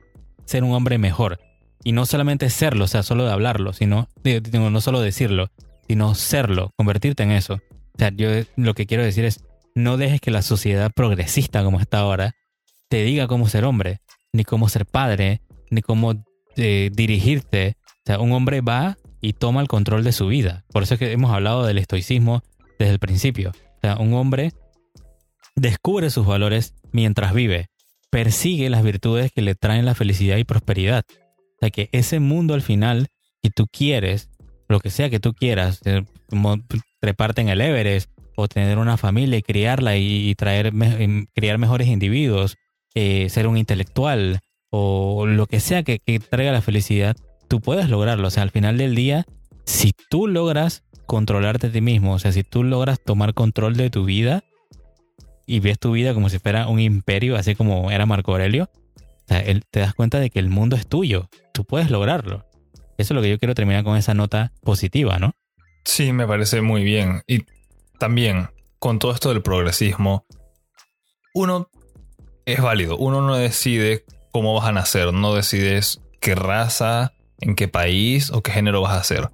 ser 0.44 0.64
un 0.64 0.72
hombre 0.72 0.98
mejor. 0.98 1.38
Y 1.84 1.92
no 1.92 2.04
solamente 2.04 2.50
serlo, 2.50 2.84
o 2.84 2.88
sea, 2.88 3.02
solo 3.02 3.24
de 3.24 3.32
hablarlo, 3.32 3.72
sino, 3.72 4.08
no 4.52 4.80
solo 4.80 5.00
decirlo, 5.00 5.50
sino 5.88 6.14
serlo, 6.14 6.72
convertirte 6.76 7.22
en 7.22 7.30
eso. 7.30 7.54
O 7.54 7.98
sea, 7.98 8.10
yo 8.14 8.28
lo 8.56 8.74
que 8.74 8.86
quiero 8.86 9.02
decir 9.02 9.24
es, 9.24 9.42
no 9.74 9.96
dejes 9.96 10.20
que 10.20 10.30
la 10.30 10.42
sociedad 10.42 10.90
progresista 10.94 11.62
como 11.62 11.80
está 11.80 12.00
ahora 12.00 12.34
te 12.88 13.02
diga 13.04 13.28
cómo 13.28 13.48
ser 13.48 13.64
hombre, 13.64 14.00
ni 14.32 14.44
cómo 14.44 14.68
ser 14.68 14.86
padre, 14.86 15.42
ni 15.70 15.80
cómo 15.80 16.24
eh, 16.56 16.90
dirigirte. 16.92 17.76
O 17.86 18.02
sea, 18.06 18.18
un 18.18 18.32
hombre 18.32 18.60
va 18.60 18.96
y 19.20 19.34
toma 19.34 19.60
el 19.60 19.68
control 19.68 20.02
de 20.04 20.12
su 20.12 20.26
vida. 20.26 20.64
Por 20.72 20.82
eso 20.82 20.94
es 20.94 21.00
que 21.00 21.12
hemos 21.12 21.30
hablado 21.30 21.64
del 21.64 21.78
estoicismo 21.78 22.42
desde 22.78 22.92
el 22.92 22.98
principio. 22.98 23.50
O 23.50 23.80
sea, 23.80 23.96
un 23.96 24.12
hombre 24.14 24.52
descubre 25.54 26.10
sus 26.10 26.26
valores 26.26 26.74
mientras 26.92 27.32
vive, 27.32 27.68
persigue 28.10 28.70
las 28.70 28.82
virtudes 28.82 29.30
que 29.32 29.42
le 29.42 29.54
traen 29.54 29.84
la 29.84 29.94
felicidad 29.94 30.36
y 30.36 30.44
prosperidad. 30.44 31.04
O 31.08 31.56
sea, 31.60 31.70
que 31.70 31.88
ese 31.92 32.20
mundo 32.20 32.54
al 32.54 32.62
final 32.62 33.08
que 33.42 33.50
tú 33.50 33.66
quieres, 33.70 34.30
lo 34.68 34.80
que 34.80 34.90
sea 34.90 35.10
que 35.10 35.20
tú 35.20 35.32
quieras, 35.34 35.80
eh, 35.84 36.02
treparte 37.00 37.40
en 37.40 37.48
el 37.48 37.60
Everest 37.60 38.10
o 38.40 38.48
tener 38.48 38.78
una 38.78 38.96
familia 38.96 39.38
y 39.38 39.42
criarla 39.42 39.96
y, 39.96 40.34
traer, 40.34 40.72
criar 41.34 41.58
mejores 41.58 41.88
individuos, 41.88 42.56
eh, 42.94 43.28
ser 43.28 43.46
un 43.46 43.56
intelectual 43.56 44.40
o 44.70 45.26
lo 45.26 45.46
que 45.46 45.60
sea 45.60 45.82
que, 45.82 45.98
que 45.98 46.20
traiga 46.20 46.52
la 46.52 46.62
felicidad, 46.62 47.16
tú 47.48 47.60
puedes 47.60 47.88
lograrlo. 47.88 48.28
O 48.28 48.30
sea, 48.30 48.42
al 48.42 48.50
final 48.50 48.78
del 48.78 48.94
día, 48.94 49.26
si 49.64 49.92
tú 50.08 50.26
logras 50.26 50.84
controlarte 51.06 51.68
a 51.68 51.72
ti 51.72 51.80
mismo, 51.80 52.14
o 52.14 52.18
sea, 52.18 52.32
si 52.32 52.42
tú 52.42 52.62
logras 52.62 53.00
tomar 53.00 53.34
control 53.34 53.76
de 53.76 53.90
tu 53.90 54.04
vida 54.04 54.44
y 55.46 55.60
ves 55.60 55.78
tu 55.78 55.92
vida 55.92 56.14
como 56.14 56.28
si 56.28 56.38
fuera 56.38 56.68
un 56.68 56.80
imperio, 56.80 57.36
así 57.36 57.54
como 57.54 57.90
era 57.90 58.06
Marco 58.06 58.32
Aurelio, 58.32 58.70
o 58.74 59.28
sea, 59.28 59.44
te 59.70 59.80
das 59.80 59.94
cuenta 59.94 60.20
de 60.20 60.30
que 60.30 60.38
el 60.38 60.48
mundo 60.48 60.76
es 60.76 60.86
tuyo. 60.86 61.28
Tú 61.52 61.64
puedes 61.64 61.90
lograrlo. 61.90 62.46
Eso 62.98 63.14
es 63.14 63.16
lo 63.16 63.22
que 63.22 63.30
yo 63.30 63.38
quiero 63.38 63.54
terminar 63.54 63.82
con 63.82 63.96
esa 63.96 64.14
nota 64.14 64.52
positiva, 64.62 65.18
¿no? 65.18 65.32
Sí, 65.84 66.12
me 66.12 66.26
parece 66.26 66.60
muy 66.60 66.84
bien. 66.84 67.22
Y 67.26 67.44
también, 68.00 68.48
con 68.80 68.98
todo 68.98 69.12
esto 69.12 69.28
del 69.28 69.42
progresismo, 69.42 70.26
uno 71.34 71.70
es 72.46 72.60
válido. 72.60 72.96
Uno 72.96 73.20
no 73.20 73.36
decide 73.36 74.04
cómo 74.32 74.54
vas 74.54 74.66
a 74.66 74.72
nacer, 74.72 75.12
no 75.12 75.34
decides 75.34 76.00
qué 76.20 76.34
raza, 76.34 77.12
en 77.38 77.54
qué 77.54 77.68
país 77.68 78.30
o 78.30 78.42
qué 78.42 78.50
género 78.50 78.80
vas 78.80 78.96
a 78.98 79.04
ser. 79.04 79.30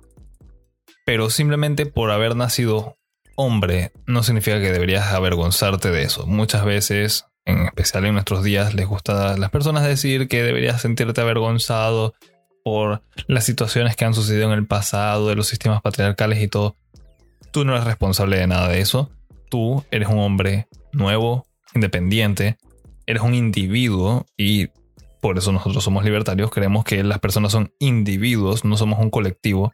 Pero 1.06 1.30
simplemente 1.30 1.86
por 1.86 2.10
haber 2.10 2.36
nacido 2.36 2.96
hombre 3.36 3.92
no 4.06 4.22
significa 4.22 4.60
que 4.60 4.72
deberías 4.72 5.12
avergonzarte 5.12 5.90
de 5.90 6.02
eso. 6.02 6.26
Muchas 6.26 6.64
veces, 6.64 7.26
en 7.44 7.66
especial 7.66 8.04
en 8.04 8.14
nuestros 8.14 8.42
días, 8.42 8.74
les 8.74 8.86
gusta 8.86 9.32
a 9.32 9.38
las 9.38 9.50
personas 9.50 9.84
decir 9.84 10.26
que 10.26 10.42
deberías 10.42 10.82
sentirte 10.82 11.20
avergonzado 11.20 12.14
por 12.64 13.02
las 13.28 13.44
situaciones 13.44 13.94
que 13.94 14.04
han 14.04 14.14
sucedido 14.14 14.52
en 14.52 14.58
el 14.58 14.66
pasado, 14.66 15.28
de 15.28 15.36
los 15.36 15.46
sistemas 15.46 15.82
patriarcales 15.82 16.42
y 16.42 16.48
todo. 16.48 16.76
Tú 17.56 17.64
no 17.64 17.72
eres 17.72 17.86
responsable 17.86 18.36
de 18.36 18.46
nada 18.46 18.68
de 18.68 18.80
eso. 18.80 19.10
Tú 19.48 19.82
eres 19.90 20.10
un 20.10 20.18
hombre 20.18 20.68
nuevo, 20.92 21.46
independiente, 21.74 22.58
eres 23.06 23.22
un 23.22 23.34
individuo 23.34 24.26
y 24.36 24.66
por 25.22 25.38
eso 25.38 25.52
nosotros 25.52 25.82
somos 25.82 26.04
libertarios, 26.04 26.50
creemos 26.50 26.84
que 26.84 27.02
las 27.02 27.18
personas 27.18 27.52
son 27.52 27.72
individuos, 27.78 28.66
no 28.66 28.76
somos 28.76 28.98
un 28.98 29.08
colectivo, 29.08 29.72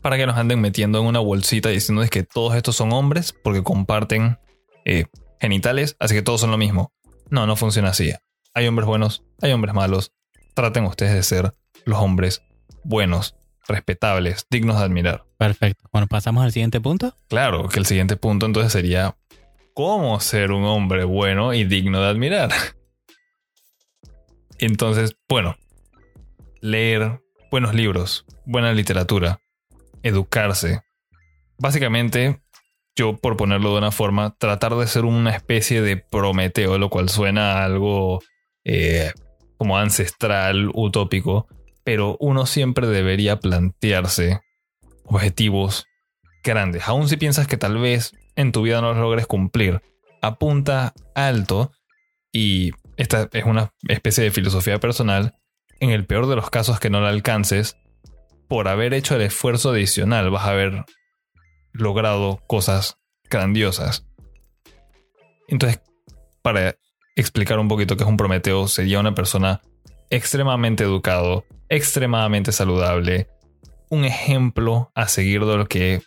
para 0.00 0.16
que 0.16 0.26
nos 0.26 0.36
anden 0.36 0.60
metiendo 0.60 1.00
en 1.00 1.06
una 1.06 1.18
bolsita 1.18 1.70
diciendo 1.70 2.04
que 2.08 2.22
todos 2.22 2.54
estos 2.54 2.76
son 2.76 2.92
hombres 2.92 3.34
porque 3.42 3.64
comparten 3.64 4.38
eh, 4.84 5.06
genitales, 5.40 5.96
así 5.98 6.14
que 6.14 6.22
todos 6.22 6.40
son 6.40 6.52
lo 6.52 6.56
mismo. 6.56 6.92
No, 7.30 7.48
no 7.48 7.56
funciona 7.56 7.88
así. 7.88 8.12
Hay 8.54 8.68
hombres 8.68 8.86
buenos, 8.86 9.24
hay 9.42 9.50
hombres 9.50 9.74
malos. 9.74 10.12
Traten 10.54 10.84
ustedes 10.84 11.14
de 11.14 11.24
ser 11.24 11.52
los 11.84 11.98
hombres 11.98 12.44
buenos, 12.84 13.34
respetables, 13.68 14.46
dignos 14.50 14.78
de 14.78 14.84
admirar. 14.84 15.24
Perfecto. 15.38 15.88
Bueno, 15.92 16.06
pasamos 16.06 16.44
al 16.44 16.52
siguiente 16.52 16.80
punto. 16.80 17.14
Claro, 17.28 17.68
que 17.68 17.78
el 17.78 17.86
siguiente 17.86 18.16
punto 18.16 18.46
entonces 18.46 18.72
sería 18.72 19.16
cómo 19.74 20.18
ser 20.20 20.52
un 20.52 20.64
hombre 20.64 21.04
bueno 21.04 21.52
y 21.52 21.64
digno 21.64 22.00
de 22.00 22.08
admirar. 22.08 22.50
Entonces, 24.58 25.16
bueno, 25.28 25.56
leer 26.62 27.20
buenos 27.50 27.74
libros, 27.74 28.24
buena 28.46 28.72
literatura, 28.72 29.40
educarse. 30.02 30.80
Básicamente, 31.58 32.40
yo 32.94 33.16
por 33.18 33.36
ponerlo 33.36 33.72
de 33.72 33.78
una 33.78 33.90
forma, 33.90 34.34
tratar 34.38 34.74
de 34.76 34.86
ser 34.86 35.04
una 35.04 35.30
especie 35.30 35.82
de 35.82 35.98
Prometeo, 35.98 36.78
lo 36.78 36.88
cual 36.88 37.10
suena 37.10 37.52
a 37.52 37.64
algo 37.66 38.22
eh, 38.64 39.12
como 39.58 39.78
ancestral, 39.78 40.70
utópico, 40.72 41.46
pero 41.86 42.16
uno 42.18 42.46
siempre 42.46 42.88
debería 42.88 43.38
plantearse 43.38 44.40
objetivos 45.04 45.86
grandes. 46.42 46.82
Aun 46.88 47.08
si 47.08 47.16
piensas 47.16 47.46
que 47.46 47.56
tal 47.56 47.78
vez 47.78 48.12
en 48.34 48.50
tu 48.50 48.62
vida 48.62 48.80
no 48.80 48.88
los 48.88 48.96
logres 48.96 49.28
cumplir, 49.28 49.80
apunta 50.20 50.94
alto 51.14 51.70
y 52.32 52.72
esta 52.96 53.28
es 53.32 53.44
una 53.44 53.72
especie 53.86 54.24
de 54.24 54.32
filosofía 54.32 54.80
personal. 54.80 55.36
En 55.78 55.90
el 55.90 56.06
peor 56.06 56.26
de 56.26 56.34
los 56.34 56.50
casos 56.50 56.80
que 56.80 56.90
no 56.90 57.00
la 57.00 57.10
alcances, 57.10 57.76
por 58.48 58.66
haber 58.66 58.92
hecho 58.92 59.14
el 59.14 59.22
esfuerzo 59.22 59.70
adicional 59.70 60.28
vas 60.30 60.44
a 60.44 60.50
haber 60.50 60.86
logrado 61.72 62.42
cosas 62.48 62.98
grandiosas. 63.30 64.04
Entonces, 65.46 65.80
para 66.42 66.74
explicar 67.14 67.60
un 67.60 67.68
poquito 67.68 67.96
qué 67.96 68.02
es 68.02 68.08
un 68.08 68.16
Prometeo, 68.16 68.66
sería 68.66 68.98
una 68.98 69.14
persona 69.14 69.62
extremadamente 70.10 70.84
educado, 70.84 71.44
extremadamente 71.68 72.52
saludable, 72.52 73.28
un 73.88 74.04
ejemplo 74.04 74.90
a 74.94 75.08
seguir 75.08 75.44
de 75.44 75.56
lo 75.56 75.66
que, 75.66 76.02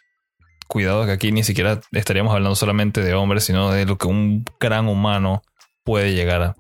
cuidado 0.68 1.06
que 1.06 1.12
aquí 1.12 1.32
ni 1.32 1.44
siquiera 1.44 1.82
estaríamos 1.92 2.34
hablando 2.34 2.56
solamente 2.56 3.02
de 3.02 3.14
hombres, 3.14 3.44
sino 3.44 3.72
de 3.72 3.86
lo 3.86 3.98
que 3.98 4.08
un 4.08 4.46
gran 4.60 4.88
humano 4.88 5.42
puede 5.84 6.14
llegar 6.14 6.42
a 6.42 6.56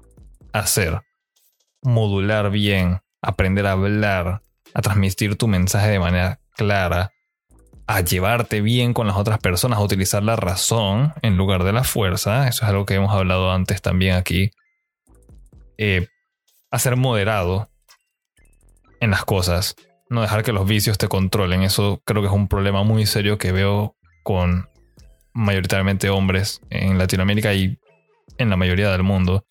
hacer. 0.51 1.01
Modular 1.81 2.51
bien, 2.51 2.99
aprender 3.21 3.65
a 3.67 3.73
hablar, 3.73 4.41
a 4.73 4.81
transmitir 4.81 5.35
tu 5.35 5.47
mensaje 5.47 5.89
de 5.89 5.99
manera 5.99 6.39
clara, 6.55 7.11
a 7.87 8.01
llevarte 8.01 8.61
bien 8.61 8.93
con 8.93 9.07
las 9.07 9.17
otras 9.17 9.39
personas, 9.39 9.79
a 9.79 9.83
utilizar 9.83 10.23
la 10.23 10.35
razón 10.35 11.13
en 11.21 11.37
lugar 11.37 11.63
de 11.63 11.73
la 11.73 11.83
fuerza. 11.83 12.47
Eso 12.47 12.63
es 12.63 12.69
algo 12.69 12.85
que 12.85 12.95
hemos 12.95 13.11
hablado 13.11 13.51
antes 13.51 13.81
también 13.81 14.15
aquí. 14.15 14.51
Eh, 15.77 16.07
a 16.71 16.79
ser 16.79 16.95
moderado 16.95 17.69
en 18.99 19.11
las 19.11 19.25
cosas, 19.25 19.75
no 20.09 20.21
dejar 20.21 20.43
que 20.43 20.51
los 20.51 20.67
vicios 20.67 20.97
te 20.97 21.07
controlen. 21.07 21.63
Eso 21.63 22.01
creo 22.05 22.21
que 22.21 22.27
es 22.27 22.33
un 22.33 22.47
problema 22.47 22.83
muy 22.83 23.05
serio 23.05 23.37
que 23.37 23.51
veo 23.51 23.95
con 24.23 24.69
mayoritariamente 25.33 26.09
hombres 26.09 26.61
en 26.69 26.97
Latinoamérica 26.97 27.53
y 27.53 27.79
en 28.37 28.49
la 28.49 28.57
mayoría 28.57 28.91
del 28.91 29.03
mundo. 29.03 29.45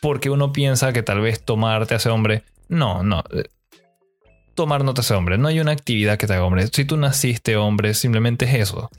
Porque 0.00 0.30
uno 0.30 0.52
piensa 0.52 0.92
que 0.92 1.02
tal 1.02 1.20
vez 1.20 1.44
tomar 1.44 1.86
te 1.86 1.94
hace 1.94 2.10
hombre. 2.10 2.44
No, 2.68 3.02
no. 3.02 3.22
Tomar 4.54 4.84
no 4.84 4.94
te 4.94 5.00
hace 5.00 5.14
hombre. 5.14 5.38
No 5.38 5.48
hay 5.48 5.60
una 5.60 5.72
actividad 5.72 6.18
que 6.18 6.26
te 6.26 6.34
haga 6.34 6.44
hombre. 6.44 6.66
Si 6.66 6.84
tú 6.84 6.96
naciste 6.96 7.56
hombre, 7.56 7.94
simplemente 7.94 8.44
es 8.46 8.54
eso. 8.54 8.90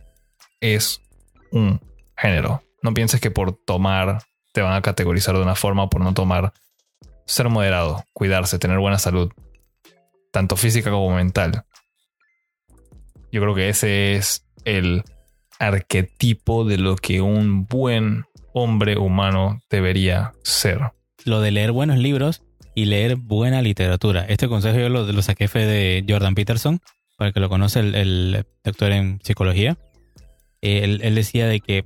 Es 0.62 1.02
un 1.52 1.82
género. 2.18 2.64
No 2.82 2.94
pienses 2.94 3.20
que 3.20 3.32
por 3.32 3.54
tomar 3.66 4.24
te 4.54 4.62
van 4.62 4.74
a 4.74 4.82
categorizar 4.82 5.36
de 5.36 5.42
una 5.42 5.56
forma 5.56 5.90
por 5.90 6.02
no 6.02 6.14
tomar. 6.14 6.54
Ser 7.26 7.50
moderado, 7.50 8.06
cuidarse, 8.14 8.60
tener 8.60 8.80
buena 8.80 9.00
salud, 9.00 9.32
tanto 10.32 10.56
física 10.56 10.92
como 10.92 11.16
mental. 11.16 11.66
Yo 13.32 13.42
creo 13.42 13.56
que 13.56 13.70
ese 13.70 14.16
es 14.16 14.46
el 14.64 15.04
arquetipo 15.60 16.66
de 16.66 16.78
lo 16.78 16.96
que 16.96 17.22
un 17.22 17.66
buen 17.66 18.26
hombre 18.54 18.98
humano 18.98 19.62
debería 19.70 20.34
ser. 20.44 20.92
Lo 21.26 21.42
de 21.42 21.52
leer 21.52 21.72
buenos 21.72 21.98
libros 21.98 22.44
y 22.76 22.86
leer 22.86 23.16
buena 23.16 23.62
literatura. 23.62 24.26
Este 24.28 24.48
consejo 24.48 24.78
yo 24.78 24.90
lo, 24.90 25.04
lo 25.04 25.22
saqué 25.22 25.48
de 25.48 26.06
Jordan 26.08 26.36
Peterson, 26.36 26.80
para 27.18 27.30
el 27.30 27.34
que 27.34 27.40
lo 27.40 27.50
conoce, 27.50 27.80
el, 27.80 28.46
doctor 28.64 28.92
en 28.92 29.20
psicología. 29.24 29.78
Él, 30.62 31.02
él, 31.04 31.16
decía 31.16 31.48
de 31.48 31.60
que 31.60 31.86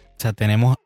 o 0.00 0.20
sea, 0.20 0.32
tenemos 0.32 0.76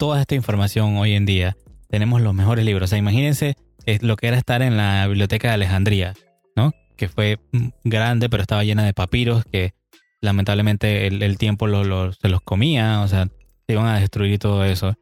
toda 0.00 0.22
esta 0.22 0.34
información 0.34 0.96
hoy 0.96 1.12
en 1.12 1.26
día. 1.26 1.58
Tenemos 1.90 2.22
los 2.22 2.32
mejores 2.32 2.64
libros. 2.64 2.84
O 2.84 2.88
sea, 2.88 2.98
imagínense 2.98 3.54
lo 4.00 4.16
que 4.16 4.28
era 4.28 4.38
estar 4.38 4.62
en 4.62 4.78
la 4.78 5.06
biblioteca 5.06 5.48
de 5.48 5.54
Alejandría, 5.54 6.14
¿no? 6.56 6.72
Que 6.96 7.08
fue 7.08 7.38
grande, 7.84 8.30
pero 8.30 8.40
estaba 8.40 8.64
llena 8.64 8.82
de 8.82 8.94
papiros 8.94 9.44
que 9.44 9.74
lamentablemente 10.22 11.06
el, 11.06 11.36
tiempo 11.36 11.68
se 11.68 12.28
los 12.28 12.40
comía, 12.40 13.02
o 13.02 13.08
sea, 13.08 13.26
se 13.66 13.72
iban 13.74 13.86
a 13.88 14.00
destruir 14.00 14.38
todo 14.38 14.64
eso. 14.64 14.94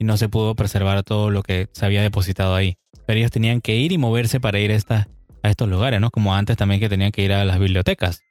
Y 0.00 0.04
no 0.04 0.16
se 0.16 0.28
pudo 0.28 0.56
preservar 0.56 1.04
todo 1.04 1.30
lo 1.30 1.44
que 1.44 1.68
se 1.72 1.86
había 1.86 2.02
depositado 2.02 2.56
ahí. 2.56 2.76
Pero 3.06 3.20
ellos 3.20 3.30
tenían 3.30 3.60
que 3.60 3.76
ir 3.76 3.92
y 3.92 3.98
moverse 3.98 4.40
para 4.40 4.58
ir 4.58 4.72
a, 4.72 5.06
a 5.44 5.48
estos 5.48 5.68
lugares, 5.68 6.00
¿no? 6.00 6.10
Como 6.10 6.34
antes 6.34 6.56
también 6.56 6.80
que 6.80 6.88
tenían 6.88 7.12
que 7.12 7.22
ir 7.22 7.32
a 7.32 7.44
las 7.44 7.60
bibliotecas. 7.60 8.22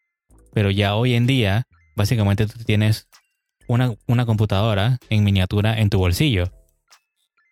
Pero 0.53 0.69
ya 0.69 0.95
hoy 0.95 1.13
en 1.13 1.27
día, 1.27 1.63
básicamente 1.95 2.45
tú 2.45 2.61
tienes 2.65 3.07
una, 3.69 4.25
computadora 4.25 4.97
en 5.09 5.23
miniatura 5.23 5.79
en 5.79 5.89
tu 5.89 5.99
bolsillo. 5.99 6.51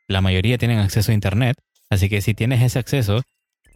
La 0.07 0.21
mayoría 0.21 0.57
tienen 0.57 0.79
acceso 0.79 1.12
a 1.12 1.15
Internet, 1.15 1.57
así 1.89 2.09
que 2.09 2.21
si 2.21 2.33
tienes 2.33 2.62
ese 2.62 2.79
acceso, 2.79 3.21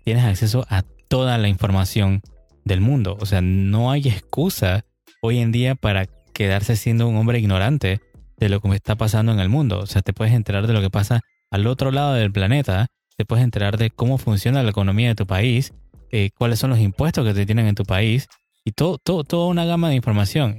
tienes 0.04 0.26
acceso 0.26 0.66
a 0.70 0.84
toda 1.08 1.38
la 1.38 1.48
información 1.48 2.22
del 2.66 2.82
mundo. 2.82 3.18
O 3.20 3.26
sea, 3.26 3.42
no 3.42 3.92
hay 3.92 4.08
excusa 4.08 4.86
hoy 5.22 5.38
en 5.38 5.52
día 5.52 5.76
para 5.76 6.08
quedarse 6.34 6.76
siendo 6.76 7.08
un 7.08 7.16
hombre 7.18 7.40
ignorante 7.40 8.02
de 8.38 8.50
lo 8.50 8.60
que 8.60 8.74
está 8.74 8.96
pasando 8.96 9.32
en 9.32 9.40
el 9.40 9.50
mundo. 9.50 9.80
O 9.80 9.86
sea, 9.86 10.02
te 10.02 10.14
puedes 10.14 10.34
enterar 10.34 10.66
de 10.66 10.74
lo 10.74 10.82
que 10.82 10.90
pasa 10.90 11.22
al 11.52 11.68
otro 11.68 11.92
lado 11.92 12.14
del 12.14 12.32
planeta, 12.32 12.88
te 13.18 13.26
puedes 13.26 13.44
enterar 13.44 13.78
de 13.78 13.92
cómo 13.92 14.18
funciona 14.18 14.64
la 14.64 14.72
economía 14.72 15.10
de 15.10 15.16
tu 15.16 15.28
país, 15.28 15.74
eh, 16.12 16.32
cuáles 16.36 16.58
son 16.58 16.72
los 16.72 16.80
impuestos 16.80 17.26
que 17.26 17.34
te 17.36 17.46
tienen 17.46 17.68
en 17.68 17.76
tu 17.76 17.84
país 17.84 18.28
y 18.66 18.72
todo, 18.72 18.98
todo, 18.98 19.24
toda 19.24 19.48
una 19.48 19.66
gama 19.66 19.90
de 19.90 19.96
información. 19.96 20.58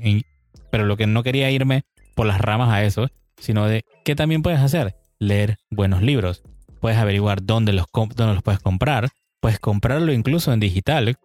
Pero 0.72 0.86
lo 0.86 0.96
que 0.96 1.06
no 1.06 1.22
quería 1.22 1.50
irme 1.50 1.82
por 2.14 2.26
las 2.26 2.40
ramas 2.40 2.70
a 2.70 2.82
eso, 2.82 3.10
sino 3.36 3.66
de 3.66 3.84
qué 4.06 4.16
también 4.16 4.40
puedes 4.40 4.58
hacer. 4.58 4.96
Leer 5.18 5.58
buenos 5.70 6.00
libros. 6.00 6.42
Puedes 6.80 6.96
averiguar 6.96 7.44
dónde 7.44 7.74
los, 7.74 7.84
dónde 7.92 8.32
los 8.32 8.42
puedes 8.42 8.58
comprar. 8.58 9.10
Puedes 9.40 9.60
comprarlo 9.60 10.14
incluso 10.14 10.50
en 10.50 10.60
digital 10.60 11.16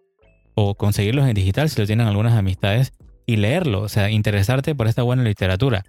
o 0.54 0.74
conseguirlos 0.74 1.26
en 1.26 1.32
digital 1.32 1.70
si 1.70 1.80
lo 1.80 1.86
tienen 1.86 2.06
algunas 2.06 2.34
amistades 2.34 2.92
y 3.24 3.36
leerlo. 3.36 3.80
O 3.80 3.88
sea, 3.88 4.10
interesarte 4.10 4.74
por 4.74 4.86
esta 4.86 5.02
buena 5.02 5.22
literatura. 5.22 5.82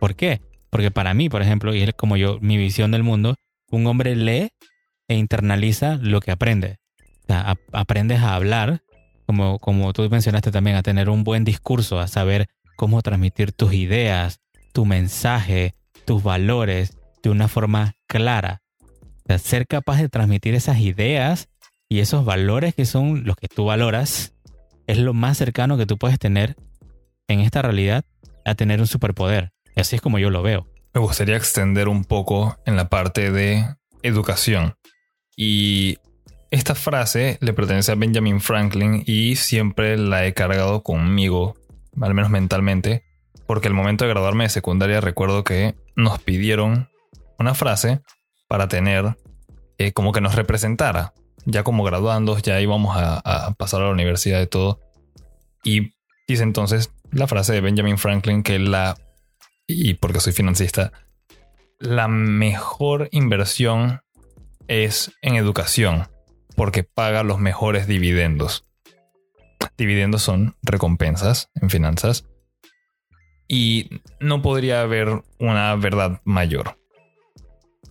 ¿Por 0.00 0.16
qué? 0.16 0.40
Porque 0.68 0.90
para 0.90 1.14
mí, 1.14 1.28
por 1.28 1.42
ejemplo, 1.42 1.76
y 1.76 1.82
es 1.82 1.94
como 1.94 2.16
yo, 2.16 2.38
mi 2.40 2.56
visión 2.56 2.90
del 2.90 3.04
mundo, 3.04 3.36
un 3.70 3.86
hombre 3.86 4.16
lee 4.16 4.48
e 5.06 5.14
internaliza 5.14 5.96
lo 6.02 6.18
que 6.18 6.32
aprende. 6.32 6.78
O 7.22 7.26
sea, 7.28 7.54
aprendes 7.70 8.20
a 8.22 8.34
hablar, 8.34 8.80
como, 9.26 9.60
como 9.60 9.92
tú 9.92 10.10
mencionaste 10.10 10.50
también, 10.50 10.74
a 10.74 10.82
tener 10.82 11.08
un 11.08 11.22
buen 11.22 11.44
discurso, 11.44 12.00
a 12.00 12.08
saber 12.08 12.48
cómo 12.76 13.02
transmitir 13.02 13.52
tus 13.52 13.72
ideas, 13.72 14.40
tu 14.72 14.84
mensaje, 14.84 15.74
tus 16.04 16.22
valores 16.22 16.96
de 17.22 17.30
una 17.30 17.48
forma 17.48 17.94
clara. 18.06 18.62
ser 19.38 19.66
capaz 19.66 19.98
de 19.98 20.08
transmitir 20.08 20.54
esas 20.54 20.78
ideas 20.78 21.48
Y 21.88 22.00
esos 22.00 22.24
valores 22.24 22.74
que 22.74 22.84
son 22.84 23.24
los 23.24 23.36
que 23.36 23.46
tú 23.48 23.66
valoras 23.66 24.34
es 24.86 24.98
lo 24.98 25.14
más 25.14 25.38
cercano 25.38 25.76
que 25.76 25.86
tú 25.86 25.98
puedes 25.98 26.18
tener 26.18 26.56
en 27.28 27.40
esta 27.40 27.62
realidad 27.62 28.04
a 28.44 28.54
tener 28.54 28.80
un 28.80 28.86
superpoder. 28.86 29.52
Así 29.76 29.96
es 29.96 30.02
como 30.02 30.18
yo 30.18 30.30
lo 30.30 30.42
veo. 30.42 30.66
Me 30.94 31.00
gustaría 31.00 31.36
extender 31.36 31.88
un 31.88 32.04
poco 32.04 32.58
en 32.66 32.76
la 32.76 32.88
parte 32.88 33.30
de 33.30 33.64
educación. 34.02 34.74
Y 35.36 35.98
esta 36.50 36.74
frase 36.74 37.38
le 37.40 37.52
pertenece 37.52 37.92
a 37.92 37.96
Benjamin 37.96 38.40
Franklin 38.40 39.02
y 39.06 39.36
siempre 39.36 39.98
la 39.98 40.26
he 40.26 40.32
cargado 40.32 40.82
conmigo, 40.82 41.54
al 42.00 42.14
menos 42.14 42.30
mentalmente, 42.30 43.04
porque 43.46 43.68
al 43.68 43.74
momento 43.74 44.04
de 44.04 44.10
graduarme 44.10 44.44
de 44.44 44.50
secundaria 44.50 45.00
recuerdo 45.00 45.44
que 45.44 45.76
nos 45.94 46.18
pidieron 46.18 46.88
una 47.38 47.54
frase 47.54 48.00
para 48.48 48.68
tener 48.68 49.16
eh, 49.78 49.92
como 49.92 50.12
que 50.12 50.20
nos 50.20 50.34
representara. 50.34 51.12
Ya 51.44 51.62
como 51.62 51.84
graduandos, 51.84 52.42
ya 52.42 52.60
íbamos 52.60 52.96
a, 52.96 53.54
pasar 53.56 53.82
a 53.82 53.86
la 53.86 53.92
universidad 53.92 54.40
y 54.42 54.46
todo. 54.46 54.80
Y 55.62 55.92
dice 56.26 56.42
entonces 56.42 56.92
la 57.12 57.26
frase 57.28 57.52
de 57.52 57.60
Benjamin 57.60 57.98
Franklin 57.98 58.42
que 58.42 58.58
la, 58.58 58.96
y 59.66 59.94
porque 59.94 60.20
soy 60.20 60.32
financista, 60.32 60.92
la 61.78 62.08
mejor 62.08 63.08
inversión 63.12 64.00
es 64.66 65.12
en 65.22 65.36
educación, 65.36 66.08
porque 66.56 66.82
paga 66.82 67.22
los 67.22 67.38
mejores 67.38 67.86
dividendos. 67.86 68.65
Dividendos 69.76 70.22
son 70.22 70.56
recompensas 70.62 71.50
en 71.60 71.70
finanzas. 71.70 72.24
Y 73.48 74.02
no 74.20 74.42
podría 74.42 74.80
haber 74.80 75.22
una 75.38 75.74
verdad 75.76 76.20
mayor. 76.24 76.78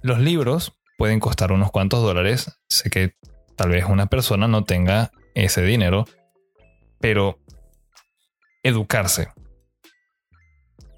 Los 0.02 0.20
libros 0.20 0.74
pueden 0.98 1.20
costar 1.20 1.52
unos 1.52 1.72
cuantos 1.72 2.02
dólares. 2.02 2.60
Sé 2.68 2.90
que 2.90 3.16
tal 3.56 3.70
vez 3.70 3.86
una 3.86 4.08
persona 4.08 4.48
no 4.48 4.64
tenga 4.64 5.12
ese 5.34 5.62
dinero, 5.62 6.06
pero 7.00 7.40
educarse 8.64 9.30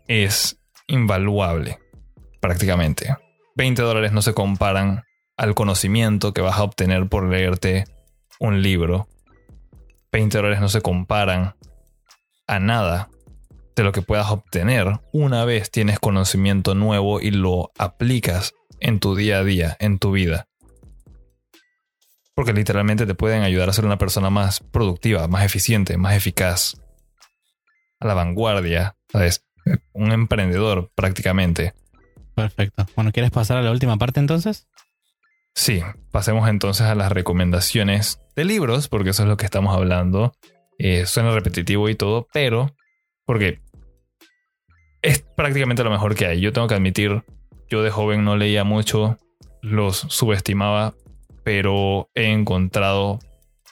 es 0.08 0.60
invaluable, 0.88 1.80
prácticamente. 2.40 3.16
20 3.56 3.82
dólares 3.82 4.12
no 4.12 4.22
se 4.22 4.34
comparan 4.34 5.04
al 5.36 5.54
conocimiento 5.54 6.34
que 6.34 6.42
vas 6.42 6.58
a 6.58 6.64
obtener 6.64 7.08
por 7.08 7.28
leerte 7.28 7.86
un 8.40 8.62
libro. 8.62 9.08
20 10.18 10.36
dólares 10.36 10.60
no 10.60 10.68
se 10.68 10.82
comparan 10.82 11.54
a 12.48 12.60
nada 12.60 13.12
de 13.76 13.84
lo 13.84 13.92
que 13.92 14.02
puedas 14.02 14.32
obtener 14.32 15.00
una 15.14 15.46
vez 15.46 15.70
tienes 15.70 16.00
conocimiento 16.00 16.74
nuevo 16.74 17.22
y 17.22 17.30
lo 17.30 17.72
aplicas 17.78 18.56
en 18.80 19.00
tu 19.00 19.16
día 19.16 19.38
a 19.38 19.44
día, 19.44 19.78
en 19.80 20.00
tu 20.00 20.12
vida. 20.12 20.48
Porque 22.34 22.52
literalmente 22.52 23.06
te 23.06 23.14
pueden 23.14 23.44
ayudar 23.44 23.70
a 23.70 23.74
ser 23.74 23.86
una 23.86 24.00
persona 24.00 24.32
más 24.32 24.60
productiva, 24.60 25.28
más 25.28 25.46
eficiente, 25.46 25.98
más 25.98 26.16
eficaz. 26.16 26.82
A 28.00 28.08
la 28.08 28.16
vanguardia, 28.16 28.96
¿sabes? 29.12 29.46
Un 29.94 30.12
emprendedor 30.12 30.92
prácticamente. 30.96 31.76
Perfecto. 32.34 32.88
Bueno, 32.96 33.12
¿quieres 33.12 33.30
pasar 33.30 33.58
a 33.58 33.62
la 33.62 33.70
última 33.70 33.98
parte 33.98 34.20
entonces? 34.20 34.68
Sí, 35.58 35.82
pasemos 36.12 36.48
entonces 36.48 36.86
a 36.86 36.94
las 36.94 37.12
recomendaciones 37.12 38.22
de 38.36 38.46
libros, 38.46 38.88
porque 38.88 39.10
eso 39.10 39.24
es 39.24 39.28
lo 39.28 39.38
que 39.38 39.46
estamos 39.46 39.76
hablando. 39.76 40.32
Eh, 40.78 41.08
suena 41.08 41.32
repetitivo 41.32 41.90
y 41.90 41.96
todo, 41.96 42.28
pero 42.32 42.76
porque 43.26 43.60
es 45.02 45.26
prácticamente 45.36 45.84
lo 45.84 45.90
mejor 45.90 46.14
que 46.14 46.28
hay. 46.28 46.42
Yo 46.42 46.54
tengo 46.54 46.68
que 46.68 46.76
admitir, 46.76 47.24
yo 47.72 47.82
de 47.82 47.90
joven 47.90 48.24
no 48.24 48.38
leía 48.38 48.64
mucho, 48.66 49.18
los 49.64 49.98
subestimaba, 49.98 50.94
pero 51.44 52.12
he 52.14 52.32
encontrado 52.32 53.18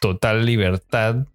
total 0.01 0.47
libertad 0.47 1.27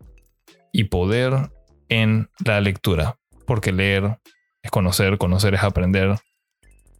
y 0.73 0.85
poder 0.85 1.52
en 1.88 2.28
la 2.45 2.61
lectura, 2.61 3.19
porque 3.47 3.71
leer 3.71 4.19
es 4.63 4.73
conocer, 4.73 5.17
conocer 5.17 5.54
es 5.54 5.63
aprender, 5.63 6.17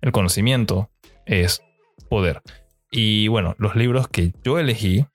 el 0.03 0.13
conocimiento 0.13 0.89
es 1.27 1.65
poder. 2.09 2.43
Y 2.90 3.29
bueno, 3.29 3.55
los 3.59 3.76
libros 3.76 4.09
que 4.09 4.33
yo 4.44 4.59
elegí 4.59 5.07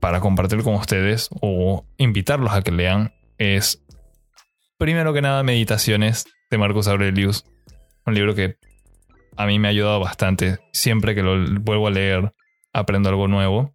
para 0.00 0.20
compartir 0.20 0.62
con 0.62 0.74
ustedes 0.74 1.28
o 1.40 1.84
invitarlos 1.96 2.52
a 2.52 2.62
que 2.62 2.70
lean 2.70 3.12
es, 3.36 3.82
primero 4.78 5.12
que 5.12 5.22
nada, 5.22 5.42
Meditaciones 5.42 6.26
de 6.50 6.58
Marcus 6.58 6.88
Aurelius. 6.88 7.44
Un 8.06 8.14
libro 8.14 8.34
que 8.34 8.56
a 9.36 9.46
mí 9.46 9.58
me 9.58 9.68
ha 9.68 9.70
ayudado 9.70 10.00
bastante. 10.00 10.58
Siempre 10.72 11.14
que 11.14 11.22
lo 11.22 11.60
vuelvo 11.60 11.88
a 11.88 11.90
leer, 11.90 12.32
aprendo 12.72 13.08
algo 13.08 13.28
nuevo. 13.28 13.74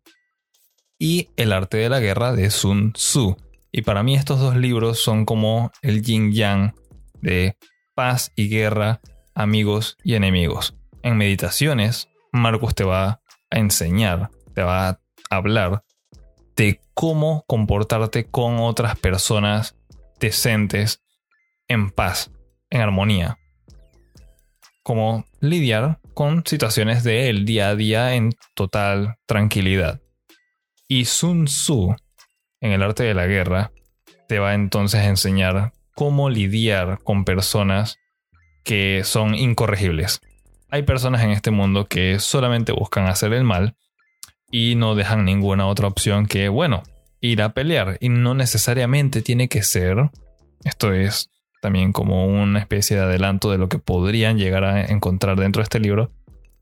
Y 0.98 1.30
El 1.36 1.52
arte 1.52 1.78
de 1.78 1.90
la 1.90 2.00
guerra 2.00 2.34
de 2.34 2.50
Sun 2.50 2.94
Tzu. 2.94 3.36
Y 3.72 3.82
para 3.82 4.04
mí 4.04 4.16
estos 4.16 4.40
dos 4.40 4.56
libros 4.56 5.04
son 5.04 5.26
como 5.26 5.72
el 5.82 6.04
yin 6.04 6.32
yang 6.32 6.74
de 7.22 7.58
paz 7.96 8.32
y 8.36 8.48
guerra, 8.48 9.02
amigos 9.34 9.98
y 10.04 10.16
enemigos. 10.16 10.76
En 11.02 11.18
meditaciones 11.18 12.08
Marcos 12.34 12.74
te 12.74 12.84
va 12.84 13.22
a 13.52 13.60
enseñar, 13.60 14.32
te 14.54 14.64
va 14.64 14.90
a 14.90 15.00
hablar 15.30 15.84
de 16.56 16.82
cómo 16.94 17.46
comportarte 17.48 18.26
con 18.26 18.58
otras 18.58 18.98
personas 19.00 19.78
decentes, 20.20 21.02
en 21.68 21.92
paz, 21.92 22.32
en 22.70 22.82
armonía. 22.82 23.38
Cómo 24.82 25.26
lidiar 25.40 26.00
con 26.14 26.44
situaciones 26.46 27.04
del 27.04 27.46
día 27.46 27.70
a 27.70 27.76
día 27.76 28.16
en 28.16 28.32
total 28.56 29.16
tranquilidad. 29.26 30.02
Y 30.88 31.06
Sun 31.06 31.46
Tzu, 31.46 31.96
en 32.62 32.72
el 32.72 32.84
arte 32.84 33.04
de 33.04 33.14
la 33.14 33.28
guerra, 33.28 33.72
te 34.28 34.40
va 34.40 34.56
entonces 34.56 35.02
a 35.02 35.08
enseñar 35.08 35.72
cómo 35.96 36.30
lidiar 36.30 37.00
con 37.04 37.26
personas 37.26 37.98
que 38.64 39.04
son 39.04 39.36
incorregibles, 39.36 40.20
hay 40.74 40.82
personas 40.82 41.22
en 41.22 41.30
este 41.30 41.52
mundo 41.52 41.86
que 41.86 42.18
solamente 42.18 42.72
buscan 42.72 43.06
hacer 43.06 43.32
el 43.34 43.44
mal 43.44 43.76
y 44.50 44.74
no 44.74 44.96
dejan 44.96 45.24
ninguna 45.24 45.68
otra 45.68 45.88
opción 45.88 46.26
que, 46.26 46.50
bueno, 46.50 46.82
ir 47.22 47.44
a 47.44 47.54
pelear. 47.54 48.00
Y 48.00 48.10
no 48.10 48.34
necesariamente 48.34 49.22
tiene 49.22 49.48
que 49.48 49.62
ser, 49.62 50.10
esto 50.64 50.92
es 50.92 51.30
también 51.62 51.94
como 51.94 52.26
una 52.26 52.58
especie 52.58 52.98
de 52.98 53.04
adelanto 53.04 53.52
de 53.52 53.60
lo 53.60 53.70
que 53.70 53.78
podrían 53.78 54.40
llegar 54.40 54.64
a 54.64 54.84
encontrar 54.86 55.40
dentro 55.40 55.60
de 55.60 55.66
este 55.66 55.80
libro, 55.80 56.12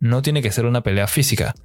no 0.01 0.21
tiene 0.21 0.41
que 0.41 0.51
ser 0.51 0.65
una 0.65 0.81
pelea 0.81 1.07
física. 1.07 1.55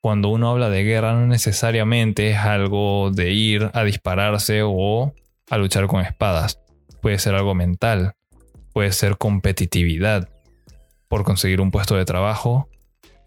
Cuando 0.00 0.28
uno 0.28 0.48
habla 0.48 0.70
de 0.70 0.84
guerra 0.84 1.14
no 1.14 1.26
necesariamente 1.26 2.30
es 2.30 2.38
algo 2.38 3.10
de 3.10 3.32
ir 3.32 3.68
a 3.74 3.82
dispararse 3.82 4.60
o 4.64 5.12
a 5.50 5.58
luchar 5.58 5.88
con 5.88 6.02
espadas. 6.02 6.60
Puede 7.02 7.18
ser 7.18 7.34
algo 7.34 7.56
mental, 7.56 8.12
puede 8.72 8.92
ser 8.92 9.18
competitividad, 9.18 10.28
por 11.10 11.24
conseguir 11.24 11.60
un 11.60 11.72
puesto 11.72 11.96
de 11.96 12.04
trabajo 12.06 12.68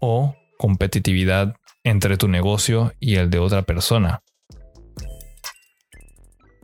o 0.00 0.34
competitividad 0.58 1.54
entre 1.84 2.16
tu 2.16 2.28
negocio 2.28 2.94
y 2.98 3.16
el 3.16 3.28
de 3.28 3.38
otra 3.38 3.62
persona. 3.62 4.22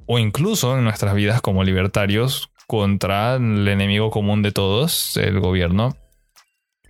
O 0.06 0.18
incluso 0.18 0.76
en 0.76 0.82
nuestras 0.82 1.14
vidas 1.14 1.42
como 1.42 1.62
libertarios 1.62 2.50
contra 2.66 3.34
el 3.34 3.68
enemigo 3.68 4.10
común 4.10 4.42
de 4.42 4.50
todos, 4.50 5.16
el 5.18 5.40
gobierno, 5.40 5.94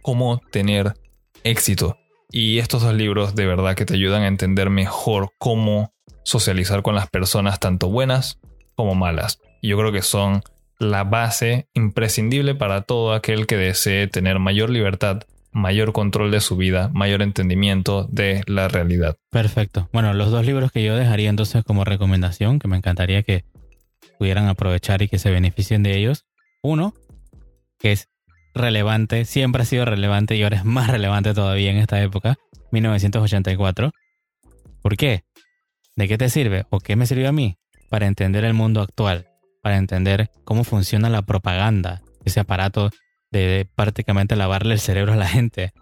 cómo 0.01 0.41
tener 0.53 0.95
éxito. 1.43 1.99
Y 2.31 2.59
estos 2.61 2.83
dos 2.83 2.95
libros 2.95 3.35
de 3.35 3.47
verdad 3.47 3.75
que 3.75 3.85
te 3.85 3.95
ayudan 3.95 4.23
a 4.23 4.29
entender 4.29 4.71
mejor 4.71 5.33
cómo 5.39 5.93
socializar 6.23 6.83
con 6.83 6.95
las 6.95 7.11
personas 7.11 7.59
tanto 7.59 7.89
buenas 7.89 8.39
como 8.77 8.95
malas. 8.95 9.41
Y 9.61 9.69
yo 9.69 9.77
creo 9.77 9.91
que 9.91 10.03
son 10.03 10.43
la 10.81 11.05
base 11.05 11.69
imprescindible 11.75 12.55
para 12.55 12.81
todo 12.81 13.13
aquel 13.13 13.47
que 13.47 13.57
desee 13.57 14.09
tener 14.09 14.39
mayor 14.39 14.71
libertad, 14.71 15.23
mayor 15.53 15.93
control 15.93 16.31
de 16.31 16.41
su 16.41 16.57
vida, 16.57 16.91
mayor 16.95 17.21
entendimiento 17.21 18.09
de 18.11 18.43
la 18.47 18.67
realidad. 18.67 19.17
Perfecto. 19.31 19.91
Bueno, 19.93 20.15
los 20.15 20.31
dos 20.31 20.45
libros 20.45 20.73
que 20.73 20.83
yo 20.83 20.97
dejaría 20.97 21.29
entonces 21.29 21.65
como 21.65 21.85
recomendación, 21.85 22.59
que 22.59 22.67
me 22.67 22.79
encantaría 22.79 23.23
que 23.23 23.45
pudieran 24.19 24.49
aprovechar 24.49 25.03
y 25.03 25.09
que 25.09 25.19
se 25.19 25.31
beneficien 25.31 25.83
de 25.83 25.99
ellos. 25.99 26.25
Uno, 26.63 26.95
que 27.79 27.93
es 27.93 28.09
relevante, 28.55 29.27
siempre 29.27 29.63
ha 29.63 29.67
sido 29.67 29.85
relevante 29.85 30.35
y 30.37 30.43
ahora 30.43 30.57
es 30.57 30.65
más 30.65 30.89
relevante 30.89 31.35
todavía 31.35 31.71
en 31.71 31.77
esta 31.77 32.03
época, 32.03 32.39
1984. 32.73 33.93
¿Por 34.81 34.97
qué? 34.97 35.25
¿De 35.95 36.09
qué 36.09 36.17
te 36.17 36.31
sirve 36.31 36.65
o 36.71 36.81
qué 36.81 36.97
me 36.97 37.05
sirvió 37.05 37.29
a 37.29 37.33
mí? 37.33 37.59
Para 37.91 38.07
entender 38.07 38.45
el 38.45 38.55
mundo 38.55 38.81
actual 38.81 39.30
para 39.61 39.77
entender 39.77 40.31
cómo 40.45 40.65
funciona 40.65 41.09
la 41.09 41.23
propaganda, 41.23 42.03
ese 42.25 42.41
aparato 42.41 42.91
de 43.31 43.69
prácticamente 43.75 44.37
lavarle 44.37 44.75
el 44.75 44.81
cerebro 44.81 45.13
a 45.13 45.17
la 45.17 45.29
gente, 45.29 45.73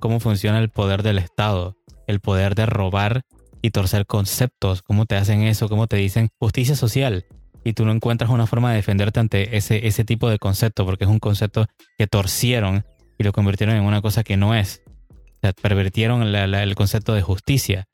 cómo 0.00 0.20
funciona 0.20 0.58
el 0.58 0.70
poder 0.70 1.02
del 1.02 1.18
Estado, 1.18 1.76
el 2.06 2.20
poder 2.20 2.54
de 2.54 2.66
robar 2.66 3.22
y 3.62 3.70
torcer 3.70 4.06
conceptos, 4.06 4.82
cómo 4.82 5.06
te 5.06 5.16
hacen 5.16 5.42
eso, 5.42 5.68
cómo 5.68 5.86
te 5.86 5.96
dicen 5.96 6.28
justicia 6.38 6.76
social 6.76 7.24
y 7.64 7.72
tú 7.72 7.84
no 7.84 7.92
encuentras 7.92 8.30
una 8.30 8.46
forma 8.46 8.70
de 8.70 8.76
defenderte 8.76 9.20
ante 9.20 9.56
ese, 9.56 9.86
ese 9.86 10.04
tipo 10.04 10.28
de 10.28 10.38
concepto 10.38 10.84
porque 10.84 11.04
es 11.04 11.10
un 11.10 11.18
concepto 11.18 11.66
que 11.98 12.06
torcieron 12.06 12.84
y 13.18 13.24
lo 13.24 13.32
convirtieron 13.32 13.76
en 13.76 13.82
una 13.82 14.02
cosa 14.02 14.22
que 14.22 14.36
no 14.36 14.54
es. 14.54 14.82
O 15.10 15.38
sea, 15.42 15.52
pervertieron 15.52 16.22
el 16.22 16.74
concepto 16.74 17.12
de 17.14 17.22
justicia 17.22 17.86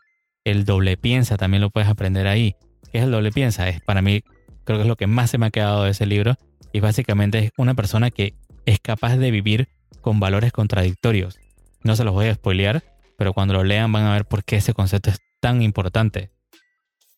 el 0.45 0.65
doble 0.65 0.97
piensa, 0.97 1.37
también 1.37 1.61
lo 1.61 1.71
puedes 1.71 1.89
aprender 1.89 2.27
ahí. 2.27 2.57
¿Qué 2.91 2.99
es 2.99 3.05
el 3.05 3.11
doble 3.11 3.33
piensa? 3.33 3.69
Es 3.69 3.81
para 3.81 4.03
mí, 4.03 4.23
creo 4.65 4.79
que 4.79 4.83
es 4.83 4.89
lo 4.89 4.97
que 4.97 5.07
más 5.07 5.31
se 5.31 5.39
me 5.39 5.47
ha 5.47 5.51
quedado 5.51 5.85
de 5.85 5.91
ese 5.91 6.07
libro. 6.07 6.37
Y 6.73 6.81
básicamente 6.81 7.39
es 7.39 7.51
una 7.57 7.75
persona 7.75 8.11
que 8.11 8.35
es 8.67 8.81
capaz 8.81 9.17
de 9.17 9.31
vivir 9.31 9.69
con 10.01 10.21
valores 10.21 10.53
contradictorios. 10.53 11.39
No 11.83 11.97
se 11.97 12.05
los 12.05 12.15
voy 12.15 12.27
a 12.27 12.35
spoilear, 12.35 12.83
pero 13.19 13.33
cuando 13.33 13.55
lo 13.55 13.65
lean 13.65 13.93
van 13.93 14.05
a 14.05 14.13
ver 14.13 14.25
por 14.25 14.45
qué 14.45 14.57
ese 14.57 14.75
concepto 14.75 15.11
es 15.11 15.19
tan 15.41 15.63
importante. 15.63 16.31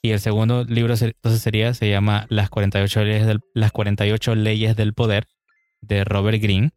Y 0.02 0.10
el 0.10 0.20
segundo 0.20 0.64
libro 0.64 0.94
entonces 1.00 1.40
sería, 1.40 1.72
se 1.72 1.88
llama 1.88 2.26
Las 2.28 2.50
48 2.50 3.04
leyes 3.04 3.26
del, 3.26 3.40
Las 3.54 3.72
48 3.72 4.34
leyes 4.34 4.76
del 4.76 4.92
poder 4.92 5.26
de 5.80 6.04
Robert 6.04 6.42
Greene. 6.42 6.72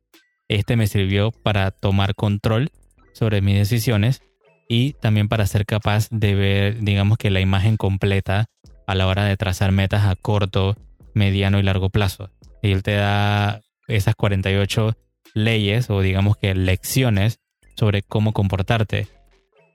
Este 0.48 0.78
me 0.78 0.88
sirvió 0.88 1.32
para 1.32 1.72
tomar 1.72 2.16
control 2.16 2.72
sobre 3.14 3.42
mis 3.42 3.56
decisiones 3.56 4.22
y 4.70 4.94
también 4.94 5.28
para 5.28 5.46
ser 5.46 5.66
capaz 5.66 6.08
de 6.10 6.36
ver, 6.36 6.80
digamos 6.80 7.18
que 7.18 7.30
la 7.30 7.42
imagen 7.42 7.78
completa 7.78 8.46
a 8.88 8.96
la 8.96 9.06
hora 9.06 9.26
de 9.26 9.38
trazar 9.38 9.72
metas 9.72 10.06
a 10.06 10.16
corto, 10.16 10.76
mediano 11.14 11.60
y 11.60 11.64
largo 11.64 11.90
plazo. 11.90 12.32
Y 12.64 12.72
él 12.72 12.84
te 12.84 12.94
da 12.94 13.62
esas 13.88 14.16
48 14.16 14.98
leyes 15.34 15.90
o 15.90 16.02
digamos 16.02 16.38
que 16.38 16.56
lecciones 16.56 17.40
sobre 17.76 18.02
cómo 18.02 18.34
comportarte. 18.34 19.08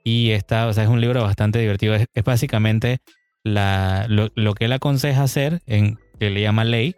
Y 0.03 0.31
esta, 0.31 0.67
o 0.67 0.73
sea, 0.73 0.83
es 0.83 0.89
un 0.89 0.99
libro 0.99 1.23
bastante 1.23 1.59
divertido. 1.59 1.95
Es, 1.95 2.07
básicamente 2.25 2.99
la, 3.43 4.07
lo, 4.09 4.53
que 4.55 4.65
él 4.65 4.73
aconseja 4.73 5.23
hacer, 5.23 5.61
en, 5.65 5.97
que 6.19 6.29
le 6.29 6.41
llama 6.41 6.65
ley, 6.65 6.95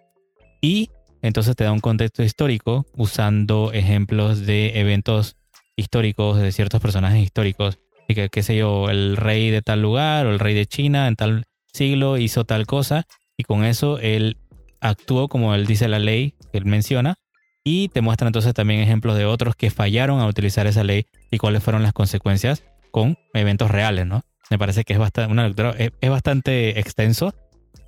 y 0.61 0.89
entonces 1.21 1.55
te 1.55 1.63
da 1.63 1.71
un 1.71 1.79
contexto 1.81 2.23
histórico 2.23 2.85
usando 2.95 3.71
ejemplos 3.73 4.45
de 4.45 4.79
eventos 4.79 5.37
históricos, 5.75 6.39
de 6.39 6.51
ciertos 6.51 6.81
personajes 6.81 7.21
históricos. 7.21 7.79
Y 8.07 8.15
que, 8.15 8.29
qué 8.29 8.41
sé 8.41 8.55
yo, 8.55 8.89
el 8.89 9.17
rey 9.17 9.49
de 9.51 9.61
tal 9.61 9.81
lugar 9.81 10.25
o 10.25 10.31
el 10.31 10.39
rey 10.39 10.53
de 10.53 10.65
China 10.65 11.07
en 11.07 11.15
tal 11.15 11.45
siglo 11.75 12.17
hizo 12.17 12.45
tal 12.45 12.65
cosa, 12.65 13.05
y 13.37 13.43
con 13.43 13.63
eso 13.63 13.99
él 13.99 14.37
actuó 14.81 15.27
como 15.27 15.53
él 15.53 15.65
dice 15.65 15.87
la 15.87 15.99
ley 15.99 16.33
que 16.51 16.57
él 16.57 16.65
menciona, 16.65 17.15
y 17.63 17.89
te 17.89 18.01
muestra 18.01 18.27
entonces 18.27 18.53
también 18.53 18.79
ejemplos 18.79 19.17
de 19.17 19.25
otros 19.25 19.55
que 19.55 19.71
fallaron 19.71 20.19
a 20.19 20.27
utilizar 20.27 20.67
esa 20.67 20.83
ley 20.83 21.07
y 21.31 21.39
cuáles 21.39 21.63
fueron 21.63 21.81
las 21.83 21.93
consecuencias 21.93 22.63
con 22.91 23.17
eventos 23.33 23.71
reales, 23.71 24.05
¿no? 24.05 24.21
Me 24.49 24.59
parece 24.59 24.83
que 24.83 24.93
es 24.93 24.99
bastante, 24.99 25.31
una 25.31 25.47
lectura, 25.47 25.75
es, 25.77 26.09
bastante 26.09 26.79
extenso, 26.79 27.33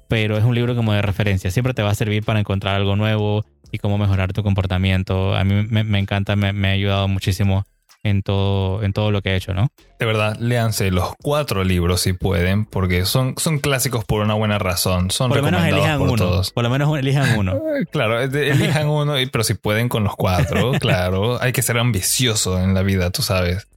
pero 0.08 0.38
es 0.38 0.44
un 0.44 0.56
libro 0.56 0.76
como 0.76 0.94
de 0.94 1.04
referencia. 1.04 1.52
Siempre 1.52 1.76
te 1.76 1.84
va 1.84 1.92
a 1.92 1.96
servir 1.96 2.24
para 2.24 2.40
encontrar 2.40 2.76
algo 2.76 2.96
nuevo 2.96 3.46
y 3.72 3.78
cómo 3.78 4.00
mejorar 4.00 4.34
tu 4.34 4.42
comportamiento. 4.42 5.36
A 5.36 5.44
mí 5.44 5.68
me, 5.70 6.00
encanta, 6.00 6.36
me, 6.36 6.54
me, 6.54 6.70
ha 6.70 6.72
ayudado 6.72 7.08
muchísimo 7.08 7.66
en 8.04 8.22
todo, 8.22 8.84
en 8.84 8.94
todo 8.94 9.12
lo 9.12 9.22
que 9.22 9.32
he 9.32 9.36
hecho, 9.36 9.54
¿no? 9.54 9.72
De 10.00 10.06
verdad, 10.06 10.38
léanse 10.40 10.92
los 10.92 11.14
cuatro 11.22 11.64
libros 11.64 12.02
si 12.02 12.14
pueden, 12.14 12.66
porque 12.66 13.06
son, 13.06 13.36
son 13.38 13.60
clásicos 13.60 14.06
por 14.06 14.22
una 14.22 14.34
buena 14.34 14.60
razón. 14.60 15.12
Son 15.12 15.30
por 15.30 15.38
lo 15.38 15.44
menos 15.44 15.64
elijan 15.66 16.02
uno. 16.02 16.16
Todos. 16.16 16.52
Por 16.52 16.64
lo 16.64 16.70
menos 16.70 16.98
elijan 16.98 17.38
uno. 17.38 17.62
claro, 17.92 18.22
elijan 18.22 18.88
uno, 18.88 19.16
pero 19.32 19.44
si 19.44 19.54
pueden 19.56 19.90
con 19.90 20.04
los 20.04 20.16
cuatro, 20.16 20.72
claro. 20.80 21.42
Hay 21.42 21.52
que 21.52 21.62
ser 21.62 21.78
ambicioso 21.78 22.62
en 22.62 22.74
la 22.74 22.84
vida, 22.84 23.10
tú 23.10 23.22
sabes. 23.22 23.68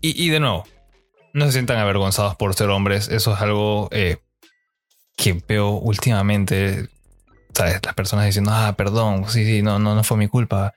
Y, 0.00 0.22
y 0.22 0.28
de 0.28 0.40
nuevo, 0.40 0.64
no 1.32 1.46
se 1.46 1.52
sientan 1.52 1.78
avergonzados 1.78 2.36
por 2.36 2.54
ser 2.54 2.68
hombres. 2.68 3.08
Eso 3.08 3.34
es 3.34 3.40
algo 3.40 3.88
eh, 3.92 4.18
que 5.16 5.40
veo 5.48 5.70
últimamente. 5.70 6.88
¿Sabes? 7.54 7.80
Las 7.84 7.94
personas 7.94 8.24
diciendo, 8.24 8.50
ah, 8.54 8.74
perdón, 8.78 9.28
sí, 9.28 9.44
sí, 9.44 9.60
no, 9.60 9.78
no, 9.78 9.94
no 9.94 10.02
fue 10.04 10.16
mi 10.16 10.26
culpa 10.26 10.72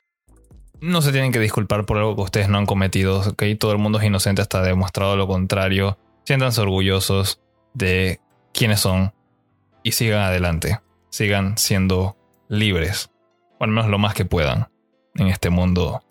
no 0.86 1.02
se 1.02 1.12
tienen 1.12 1.32
que 1.32 1.40
disculpar 1.40 1.86
por 1.86 1.98
algo 1.98 2.16
que 2.16 2.22
ustedes 2.22 2.50
no 2.50 2.58
han 2.58 2.66
cometido, 2.66 3.22
¿ok? 3.22 3.44
Todo 3.60 3.72
el 3.72 3.78
mundo 3.78 4.00
es 4.00 4.06
inocente 4.06 4.42
hasta 4.42 4.62
demostrado 4.62 5.16
lo 5.18 5.28
contrario. 5.28 5.98
Siéntanse 6.24 6.62
orgullosos 6.62 7.42
de 7.74 8.20
quiénes 8.54 8.80
son 8.80 9.14
y 9.84 9.92
sigan 9.94 10.22
adelante. 10.22 10.80
Sigan 11.10 11.58
siendo 11.58 12.18
libres, 12.50 13.10
o 13.60 13.64
al 13.64 13.72
menos 13.72 13.90
lo 13.90 13.98
más 13.98 14.14
que 14.14 14.26
puedan, 14.26 14.68
en 15.16 15.28
este 15.28 15.50
mundo 15.50 16.04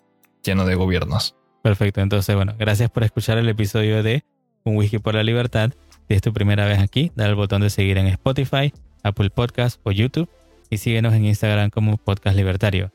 lleno 0.43 0.65
de 0.65 0.75
gobiernos. 0.75 1.35
Perfecto, 1.61 2.01
entonces 2.01 2.35
bueno, 2.35 2.53
gracias 2.57 2.89
por 2.89 3.03
escuchar 3.03 3.37
el 3.37 3.49
episodio 3.49 4.03
de 4.03 4.23
Un 4.63 4.77
Whisky 4.77 4.99
por 4.99 5.15
la 5.15 5.23
Libertad. 5.23 5.71
Si 6.07 6.13
es 6.13 6.21
tu 6.21 6.33
primera 6.33 6.65
vez 6.65 6.79
aquí, 6.79 7.11
dale 7.15 7.29
al 7.31 7.35
botón 7.35 7.61
de 7.61 7.69
seguir 7.69 7.97
en 7.97 8.07
Spotify, 8.07 8.73
Apple 9.03 9.29
Podcast 9.29 9.79
o 9.83 9.91
YouTube 9.91 10.29
y 10.69 10.77
síguenos 10.77 11.13
en 11.13 11.25
Instagram 11.25 11.69
como 11.69 11.97
Podcast 11.97 12.35
Libertario. 12.35 12.91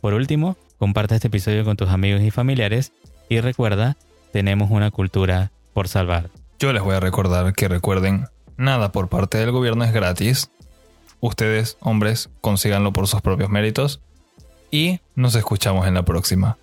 Por 0.00 0.14
último, 0.14 0.56
Comparte 0.82 1.14
este 1.14 1.28
episodio 1.28 1.64
con 1.64 1.76
tus 1.76 1.90
amigos 1.90 2.22
y 2.22 2.32
familiares 2.32 2.92
y 3.28 3.38
recuerda, 3.38 3.96
tenemos 4.32 4.72
una 4.72 4.90
cultura 4.90 5.52
por 5.74 5.86
salvar. 5.86 6.28
Yo 6.58 6.72
les 6.72 6.82
voy 6.82 6.96
a 6.96 6.98
recordar 6.98 7.52
que 7.52 7.68
recuerden, 7.68 8.26
nada 8.56 8.90
por 8.90 9.08
parte 9.08 9.38
del 9.38 9.52
gobierno 9.52 9.84
es 9.84 9.92
gratis. 9.92 10.50
Ustedes, 11.20 11.76
hombres, 11.78 12.30
consíganlo 12.40 12.92
por 12.92 13.06
sus 13.06 13.20
propios 13.20 13.48
méritos. 13.48 14.00
Y 14.72 14.98
nos 15.14 15.36
escuchamos 15.36 15.86
en 15.86 15.94
la 15.94 16.04
próxima. 16.04 16.58